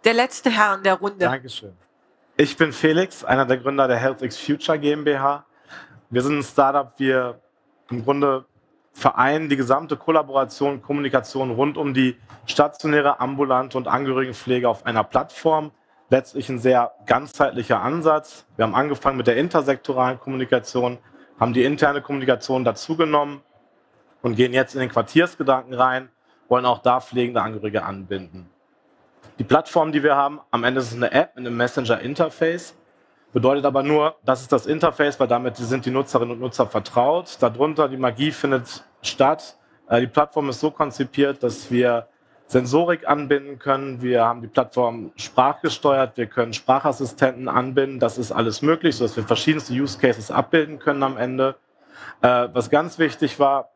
Der 0.05 0.15
letzte 0.15 0.51
Herr 0.51 0.75
in 0.75 0.83
der 0.83 0.95
Runde. 0.95 1.19
Dankeschön. 1.25 1.73
Ich 2.37 2.57
bin 2.57 2.73
Felix, 2.73 3.25
einer 3.25 3.47
der 3.47 3.59
Gründer 3.59 3.89
der 3.89 3.97
HealthX 3.97 4.39
Future 4.39 4.79
GmbH. 4.79 5.47
Wir 6.15 6.23
sind 6.23 6.39
ein 6.39 6.43
Startup, 6.45 6.93
wir 6.99 7.41
im 7.91 8.05
Grunde 8.05 8.45
vereinen 8.93 9.49
die 9.49 9.57
gesamte 9.57 9.97
Kollaboration, 9.97 10.81
Kommunikation 10.81 11.51
rund 11.51 11.77
um 11.77 11.93
die 11.93 12.17
stationäre, 12.47 13.19
ambulante 13.19 13.77
und 13.77 13.89
Angehörigenpflege 13.89 14.69
auf 14.69 14.87
einer 14.87 15.03
Plattform. 15.03 15.73
Letztlich 16.11 16.49
ein 16.49 16.61
sehr 16.61 16.93
ganzheitlicher 17.07 17.83
Ansatz. 17.83 18.47
Wir 18.55 18.65
haben 18.65 18.77
angefangen 18.77 19.17
mit 19.17 19.27
der 19.27 19.37
intersektoralen 19.37 20.21
Kommunikation, 20.21 20.99
haben 21.41 21.53
die 21.53 21.65
interne 21.65 22.01
Kommunikation 22.01 22.65
dazugenommen 22.65 23.41
und 24.23 24.37
gehen 24.37 24.53
jetzt 24.53 24.75
in 24.75 24.83
den 24.83 24.91
Quartiersgedanken 24.91 25.75
rein, 25.75 26.11
wollen 26.47 26.65
auch 26.65 26.79
da 26.79 27.01
pflegende 27.01 27.43
Angehörige 27.43 27.83
anbinden. 27.83 28.49
Die 29.41 29.45
Plattform, 29.45 29.91
die 29.91 30.05
wir 30.05 30.15
haben, 30.15 30.41
am 30.53 30.63
Ende 30.63 30.81
ist 30.81 30.93
es 30.93 30.95
eine 30.95 31.11
App 31.11 31.35
mit 31.35 31.45
einem 31.45 31.57
Messenger-Interface. 31.57 32.77
Bedeutet 33.35 33.65
aber 33.65 33.83
nur, 33.83 34.15
das 34.25 34.43
ist 34.43 34.53
das 34.53 34.65
Interface, 34.65 35.19
weil 35.19 35.27
damit 35.27 35.57
sind 35.57 35.85
die 35.85 35.91
Nutzerinnen 35.91 36.35
und 36.35 36.41
Nutzer 36.41 36.69
vertraut. 36.69 37.37
Darunter 37.41 37.89
die 37.89 37.97
Magie 37.97 38.31
findet 38.31 38.85
statt. 39.03 39.57
Äh, 39.89 40.03
die 40.03 40.07
Plattform 40.07 40.49
ist 40.51 40.61
so 40.61 40.71
konzipiert, 40.71 41.43
dass 41.43 41.69
wir 41.69 42.07
Sensorik 42.47 43.09
anbinden 43.09 43.59
können. 43.59 44.01
Wir 44.01 44.25
haben 44.25 44.41
die 44.41 44.47
Plattform 44.47 45.11
sprachgesteuert. 45.17 46.17
Wir 46.17 46.27
können 46.27 46.53
Sprachassistenten 46.53 47.49
anbinden. 47.49 47.99
Das 47.99 48.19
ist 48.19 48.31
alles 48.31 48.63
möglich, 48.63 48.95
sodass 48.95 49.17
wir 49.17 49.25
verschiedenste 49.25 49.73
Use 49.73 49.99
Cases 49.99 50.31
abbilden 50.31 50.79
können 50.79 51.03
am 51.03 51.17
Ende. 51.17 51.57
Äh, 52.23 52.49
was 52.53 52.71
ganz 52.71 53.01
wichtig 53.01 53.41
war, 53.41 53.71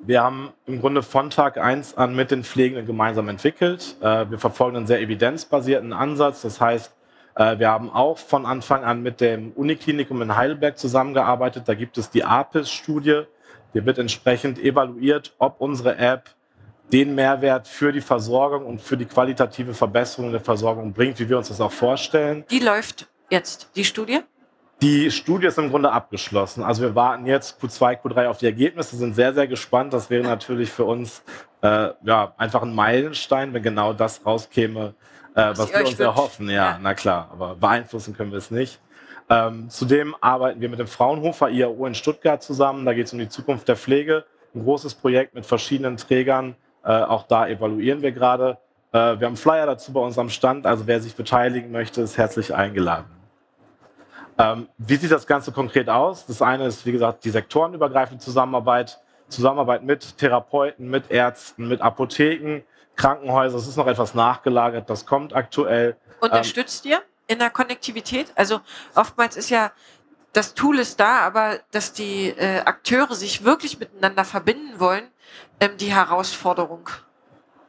wir 0.00 0.22
haben 0.22 0.54
im 0.64 0.80
Grunde 0.80 1.02
von 1.02 1.28
Tag 1.28 1.58
1 1.58 1.98
an 1.98 2.16
mit 2.16 2.30
den 2.30 2.44
Pflegenden 2.44 2.86
gemeinsam 2.86 3.28
entwickelt. 3.28 3.96
Äh, 4.00 4.30
wir 4.30 4.38
verfolgen 4.38 4.78
einen 4.78 4.86
sehr 4.86 5.02
evidenzbasierten 5.02 5.92
Ansatz. 5.92 6.40
Das 6.40 6.62
heißt, 6.62 6.94
wir 7.34 7.68
haben 7.68 7.90
auch 7.90 8.18
von 8.18 8.44
Anfang 8.44 8.84
an 8.84 9.02
mit 9.02 9.20
dem 9.20 9.52
Uniklinikum 9.52 10.20
in 10.22 10.36
Heidelberg 10.36 10.78
zusammengearbeitet. 10.78 11.64
Da 11.66 11.74
gibt 11.74 11.96
es 11.96 12.10
die 12.10 12.24
APIS-Studie. 12.24 13.22
Hier 13.72 13.86
wird 13.86 13.98
entsprechend 13.98 14.58
evaluiert, 14.58 15.34
ob 15.38 15.60
unsere 15.60 15.96
App 15.96 16.30
den 16.92 17.14
Mehrwert 17.14 17.68
für 17.68 17.92
die 17.92 18.00
Versorgung 18.00 18.66
und 18.66 18.82
für 18.82 18.96
die 18.96 19.04
qualitative 19.04 19.74
Verbesserung 19.74 20.32
der 20.32 20.40
Versorgung 20.40 20.92
bringt, 20.92 21.20
wie 21.20 21.28
wir 21.28 21.38
uns 21.38 21.48
das 21.48 21.60
auch 21.60 21.72
vorstellen. 21.72 22.44
Die 22.50 22.58
läuft 22.58 23.06
jetzt, 23.30 23.70
die 23.76 23.84
Studie? 23.84 24.20
Die 24.82 25.10
Studie 25.10 25.46
ist 25.46 25.58
im 25.58 25.68
Grunde 25.68 25.92
abgeschlossen. 25.92 26.62
Also 26.62 26.80
wir 26.80 26.94
warten 26.94 27.26
jetzt 27.26 27.62
Q2, 27.62 28.00
Q3 28.00 28.28
auf 28.28 28.38
die 28.38 28.46
Ergebnisse, 28.46 28.96
sind 28.96 29.14
sehr, 29.14 29.34
sehr 29.34 29.46
gespannt. 29.46 29.92
Das 29.92 30.08
wäre 30.08 30.22
natürlich 30.22 30.70
für 30.70 30.84
uns 30.84 31.22
äh, 31.60 31.90
ja, 32.02 32.32
einfach 32.38 32.62
ein 32.62 32.74
Meilenstein, 32.74 33.52
wenn 33.52 33.62
genau 33.62 33.92
das 33.92 34.24
rauskäme, 34.24 34.94
äh, 35.34 35.52
was 35.54 35.70
wir 35.70 35.86
uns 35.86 36.00
erhoffen. 36.00 36.48
Ja, 36.48 36.54
ja, 36.54 36.78
na 36.80 36.94
klar, 36.94 37.28
aber 37.30 37.56
beeinflussen 37.56 38.16
können 38.16 38.30
wir 38.30 38.38
es 38.38 38.50
nicht. 38.50 38.80
Ähm, 39.28 39.68
zudem 39.68 40.16
arbeiten 40.22 40.62
wir 40.62 40.70
mit 40.70 40.78
dem 40.78 40.86
Fraunhofer 40.86 41.50
IAO 41.50 41.84
in 41.86 41.94
Stuttgart 41.94 42.42
zusammen. 42.42 42.86
Da 42.86 42.94
geht 42.94 43.06
es 43.06 43.12
um 43.12 43.18
die 43.18 43.28
Zukunft 43.28 43.68
der 43.68 43.76
Pflege. 43.76 44.24
Ein 44.54 44.64
großes 44.64 44.94
Projekt 44.94 45.34
mit 45.34 45.44
verschiedenen 45.44 45.98
Trägern. 45.98 46.56
Äh, 46.84 47.02
auch 47.02 47.24
da 47.24 47.46
evaluieren 47.46 48.00
wir 48.00 48.12
gerade. 48.12 48.56
Äh, 48.92 49.20
wir 49.20 49.26
haben 49.26 49.36
Flyer 49.36 49.66
dazu 49.66 49.92
bei 49.92 50.00
uns 50.00 50.16
am 50.16 50.30
Stand. 50.30 50.66
Also 50.66 50.86
wer 50.86 51.00
sich 51.00 51.14
beteiligen 51.14 51.70
möchte, 51.70 52.00
ist 52.00 52.16
herzlich 52.16 52.54
eingeladen. 52.54 53.19
Ähm, 54.40 54.68
wie 54.78 54.96
sieht 54.96 55.10
das 55.10 55.26
Ganze 55.26 55.52
konkret 55.52 55.88
aus? 55.88 56.26
Das 56.26 56.42
eine 56.42 56.66
ist, 56.66 56.86
wie 56.86 56.92
gesagt, 56.92 57.24
die 57.24 57.30
sektorenübergreifende 57.30 58.22
Zusammenarbeit. 58.22 58.98
Zusammenarbeit 59.28 59.84
mit 59.84 60.18
Therapeuten, 60.18 60.90
mit 60.90 61.10
Ärzten, 61.10 61.68
mit 61.68 61.80
Apotheken, 61.80 62.62
Krankenhäuser. 62.96 63.58
Es 63.58 63.68
ist 63.68 63.76
noch 63.76 63.86
etwas 63.86 64.14
nachgelagert, 64.14 64.90
das 64.90 65.06
kommt 65.06 65.34
aktuell. 65.34 65.96
Unterstützt 66.20 66.84
ähm, 66.84 66.92
ihr 66.92 67.02
in 67.28 67.38
der 67.38 67.50
Konnektivität? 67.50 68.32
Also 68.34 68.60
oftmals 68.96 69.36
ist 69.36 69.50
ja 69.50 69.70
das 70.32 70.54
Tool 70.54 70.78
ist 70.78 71.00
da, 71.00 71.20
aber 71.20 71.60
dass 71.70 71.92
die 71.92 72.28
äh, 72.28 72.60
Akteure 72.60 73.14
sich 73.14 73.44
wirklich 73.44 73.78
miteinander 73.80 74.24
verbinden 74.24 74.78
wollen, 74.78 75.08
ähm, 75.58 75.76
die 75.76 75.92
Herausforderung. 75.92 76.88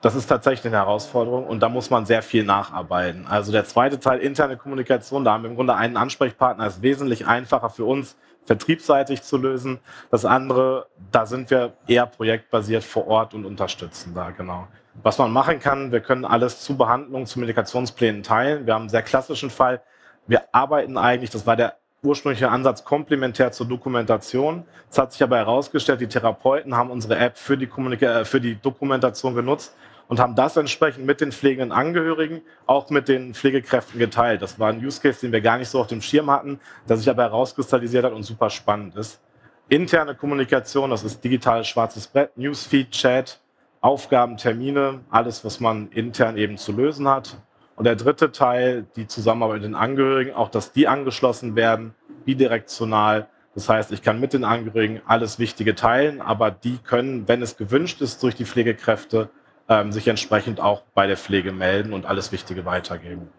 Das 0.01 0.15
ist 0.15 0.25
tatsächlich 0.25 0.65
eine 0.65 0.77
Herausforderung 0.77 1.45
und 1.45 1.59
da 1.59 1.69
muss 1.69 1.91
man 1.91 2.07
sehr 2.07 2.23
viel 2.23 2.43
nacharbeiten. 2.43 3.27
Also 3.27 3.51
der 3.51 3.65
zweite 3.65 3.99
Teil 3.99 4.17
interne 4.19 4.57
Kommunikation, 4.57 5.23
da 5.23 5.33
haben 5.33 5.43
wir 5.43 5.51
im 5.51 5.55
Grunde 5.55 5.75
einen 5.75 5.95
Ansprechpartner, 5.95 6.65
ist 6.65 6.81
wesentlich 6.81 7.27
einfacher 7.27 7.69
für 7.69 7.85
uns, 7.85 8.17
vertriebsseitig 8.45 9.21
zu 9.21 9.37
lösen. 9.37 9.79
Das 10.09 10.25
andere, 10.25 10.87
da 11.11 11.27
sind 11.27 11.51
wir 11.51 11.73
eher 11.85 12.07
projektbasiert 12.07 12.83
vor 12.83 13.07
Ort 13.07 13.35
und 13.35 13.45
unterstützen 13.45 14.13
da, 14.15 14.31
genau. 14.31 14.67
Was 15.03 15.19
man 15.19 15.31
machen 15.31 15.59
kann, 15.59 15.91
wir 15.91 16.01
können 16.01 16.25
alles 16.25 16.61
zu 16.61 16.75
Behandlungen, 16.75 17.27
zu 17.27 17.39
Medikationsplänen 17.39 18.23
teilen. 18.23 18.65
Wir 18.65 18.73
haben 18.73 18.83
einen 18.83 18.89
sehr 18.89 19.03
klassischen 19.03 19.51
Fall. 19.51 19.81
Wir 20.25 20.43
arbeiten 20.51 20.97
eigentlich, 20.97 21.29
das 21.29 21.45
war 21.45 21.55
der 21.55 21.75
ursprüngliche 22.03 22.49
Ansatz, 22.49 22.83
komplementär 22.83 23.51
zur 23.51 23.67
Dokumentation. 23.67 24.65
Es 24.89 24.97
hat 24.97 25.13
sich 25.13 25.21
aber 25.21 25.37
herausgestellt, 25.37 26.01
die 26.01 26.07
Therapeuten 26.07 26.75
haben 26.75 26.89
unsere 26.89 27.17
App 27.17 27.37
für 27.37 27.55
die, 27.55 27.67
Kommunika 27.67 28.21
äh, 28.21 28.25
für 28.25 28.41
die 28.41 28.55
Dokumentation 28.55 29.35
genutzt 29.35 29.75
und 30.11 30.19
haben 30.19 30.35
das 30.35 30.57
entsprechend 30.57 31.05
mit 31.05 31.21
den 31.21 31.31
pflegenden 31.31 31.71
Angehörigen, 31.71 32.41
auch 32.65 32.89
mit 32.89 33.07
den 33.07 33.33
Pflegekräften 33.33 33.97
geteilt. 33.97 34.41
Das 34.41 34.59
war 34.59 34.67
ein 34.67 34.85
Use 34.85 34.99
Case, 34.99 35.21
den 35.21 35.31
wir 35.31 35.39
gar 35.39 35.57
nicht 35.57 35.69
so 35.69 35.79
auf 35.79 35.87
dem 35.87 36.01
Schirm 36.01 36.29
hatten, 36.29 36.59
der 36.89 36.97
sich 36.97 37.09
aber 37.09 37.23
herauskristallisiert 37.23 38.03
hat 38.03 38.11
und 38.11 38.23
super 38.23 38.49
spannend 38.49 38.97
ist. 38.97 39.21
Interne 39.69 40.13
Kommunikation, 40.13 40.89
das 40.89 41.05
ist 41.05 41.23
digitales 41.23 41.65
schwarzes 41.69 42.07
Brett, 42.07 42.37
Newsfeed, 42.37 42.91
Chat, 42.91 43.39
Aufgaben, 43.79 44.35
Termine, 44.35 44.99
alles, 45.09 45.45
was 45.45 45.61
man 45.61 45.87
intern 45.91 46.35
eben 46.35 46.57
zu 46.57 46.73
lösen 46.73 47.07
hat. 47.07 47.37
Und 47.77 47.85
der 47.85 47.95
dritte 47.95 48.33
Teil, 48.33 48.85
die 48.97 49.07
Zusammenarbeit 49.07 49.61
mit 49.61 49.63
den 49.63 49.75
Angehörigen, 49.75 50.33
auch 50.33 50.49
dass 50.49 50.73
die 50.73 50.89
angeschlossen 50.89 51.55
werden, 51.55 51.95
bidirektional. 52.25 53.29
Das 53.55 53.69
heißt, 53.69 53.93
ich 53.93 54.01
kann 54.01 54.19
mit 54.19 54.33
den 54.33 54.43
Angehörigen 54.43 54.99
alles 55.05 55.39
Wichtige 55.39 55.73
teilen, 55.73 56.19
aber 56.19 56.51
die 56.51 56.79
können, 56.79 57.29
wenn 57.29 57.41
es 57.41 57.55
gewünscht 57.55 58.01
ist, 58.01 58.21
durch 58.23 58.35
die 58.35 58.45
Pflegekräfte 58.45 59.29
ähm, 59.71 59.93
sich 59.93 60.09
entsprechend 60.09 60.59
auch 60.59 60.83
bei 60.93 61.07
der 61.07 61.15
Pflege 61.15 61.53
melden 61.53 61.93
und 61.93 62.05
alles 62.05 62.33
Wichtige 62.33 62.65
weitergeben. 62.65 63.29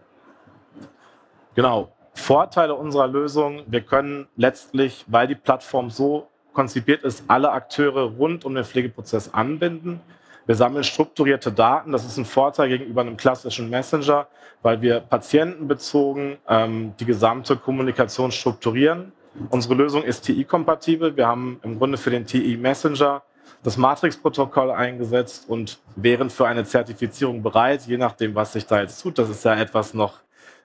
Genau. 1.55 1.93
Vorteile 2.15 2.75
unserer 2.75 3.07
Lösung, 3.07 3.63
wir 3.67 3.83
können 3.83 4.27
letztlich, 4.37 5.05
weil 5.09 5.27
die 5.27 5.35
Plattform 5.35 5.91
so 5.91 6.29
konzipiert 6.53 7.05
ist, 7.05 7.25
alle 7.29 7.53
Akteure 7.53 8.17
rund 8.17 8.45
um 8.45 8.55
den 8.55 8.65
Pflegeprozess 8.65 9.33
anbinden. 9.33 10.01
Wir 10.47 10.55
sammeln 10.55 10.85
strukturierte 10.85 11.53
Daten. 11.53 11.93
Das 11.93 12.05
ist 12.05 12.17
ein 12.17 12.25
Vorteil 12.25 12.69
gegenüber 12.69 13.03
einem 13.03 13.17
klassischen 13.17 13.71
Messenger, 13.71 14.27
weil 14.63 14.81
wir 14.83 15.01
patientenbezogen 15.01 16.39
ähm, 16.49 16.95
die 16.99 17.05
gesamte 17.05 17.57
Kommunikation 17.57 18.33
strukturieren. 18.33 19.13
Unsere 19.51 19.75
Lösung 19.75 20.03
ist 20.03 20.23
TI-kompatibel. 20.23 21.17
Wir 21.17 21.27
haben 21.27 21.61
im 21.63 21.79
Grunde 21.79 21.97
für 21.97 22.11
den 22.11 22.27
TI-Messenger 22.27 23.23
das 23.63 23.77
Matrix-Protokoll 23.77 24.71
eingesetzt 24.71 25.49
und 25.49 25.79
wären 25.97 26.31
für 26.31 26.47
eine 26.47 26.65
Zertifizierung 26.65 27.43
bereit, 27.43 27.83
je 27.87 27.97
nachdem, 27.97 28.35
was 28.35 28.53
sich 28.53 28.67
da 28.67 28.81
jetzt 28.81 29.01
tut. 29.01 29.19
Das 29.19 29.29
ist 29.29 29.45
ja 29.45 29.55
etwas 29.55 29.95
noch 29.95 30.21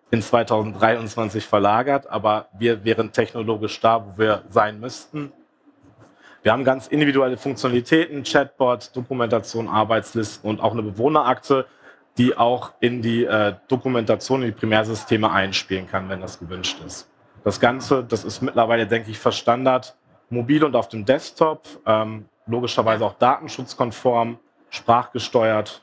in 0.09 0.21
2023 0.21 1.45
verlagert, 1.45 2.09
aber 2.09 2.47
wir 2.57 2.83
wären 2.85 3.11
technologisch 3.11 3.79
da, 3.81 4.05
wo 4.05 4.17
wir 4.17 4.43
sein 4.49 4.79
müssten. 4.79 5.31
Wir 6.43 6.53
haben 6.53 6.63
ganz 6.63 6.87
individuelle 6.87 7.35
Funktionalitäten, 7.35 8.23
Chatbot, 8.23 8.95
Dokumentation, 8.95 9.67
Arbeitslisten 9.67 10.49
und 10.49 10.61
auch 10.61 10.71
eine 10.71 10.83
Bewohnerakte, 10.83 11.65
die 12.17 12.37
auch 12.37 12.71
in 12.79 13.01
die 13.01 13.25
äh, 13.25 13.55
Dokumentation, 13.67 14.41
in 14.41 14.47
die 14.47 14.53
Primärsysteme 14.53 15.29
einspielen 15.29 15.87
kann, 15.87 16.09
wenn 16.09 16.21
das 16.21 16.39
gewünscht 16.39 16.77
ist. 16.85 17.09
Das 17.43 17.59
Ganze, 17.59 18.03
das 18.03 18.23
ist 18.23 18.41
mittlerweile, 18.41 18.87
denke 18.87 19.11
ich, 19.11 19.19
verstandard, 19.19 19.95
mobil 20.29 20.63
und 20.63 20.75
auf 20.75 20.89
dem 20.89 21.05
Desktop. 21.05 21.67
Ähm, 21.85 22.25
logischerweise 22.47 23.05
auch 23.05 23.13
datenschutzkonform, 23.13 24.39
sprachgesteuert 24.69 25.81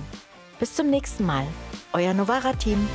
Bis 0.59 0.75
zum 0.75 0.91
nächsten 0.91 1.27
Mal, 1.27 1.47
euer 1.93 2.15
Novara-Team. 2.15 2.89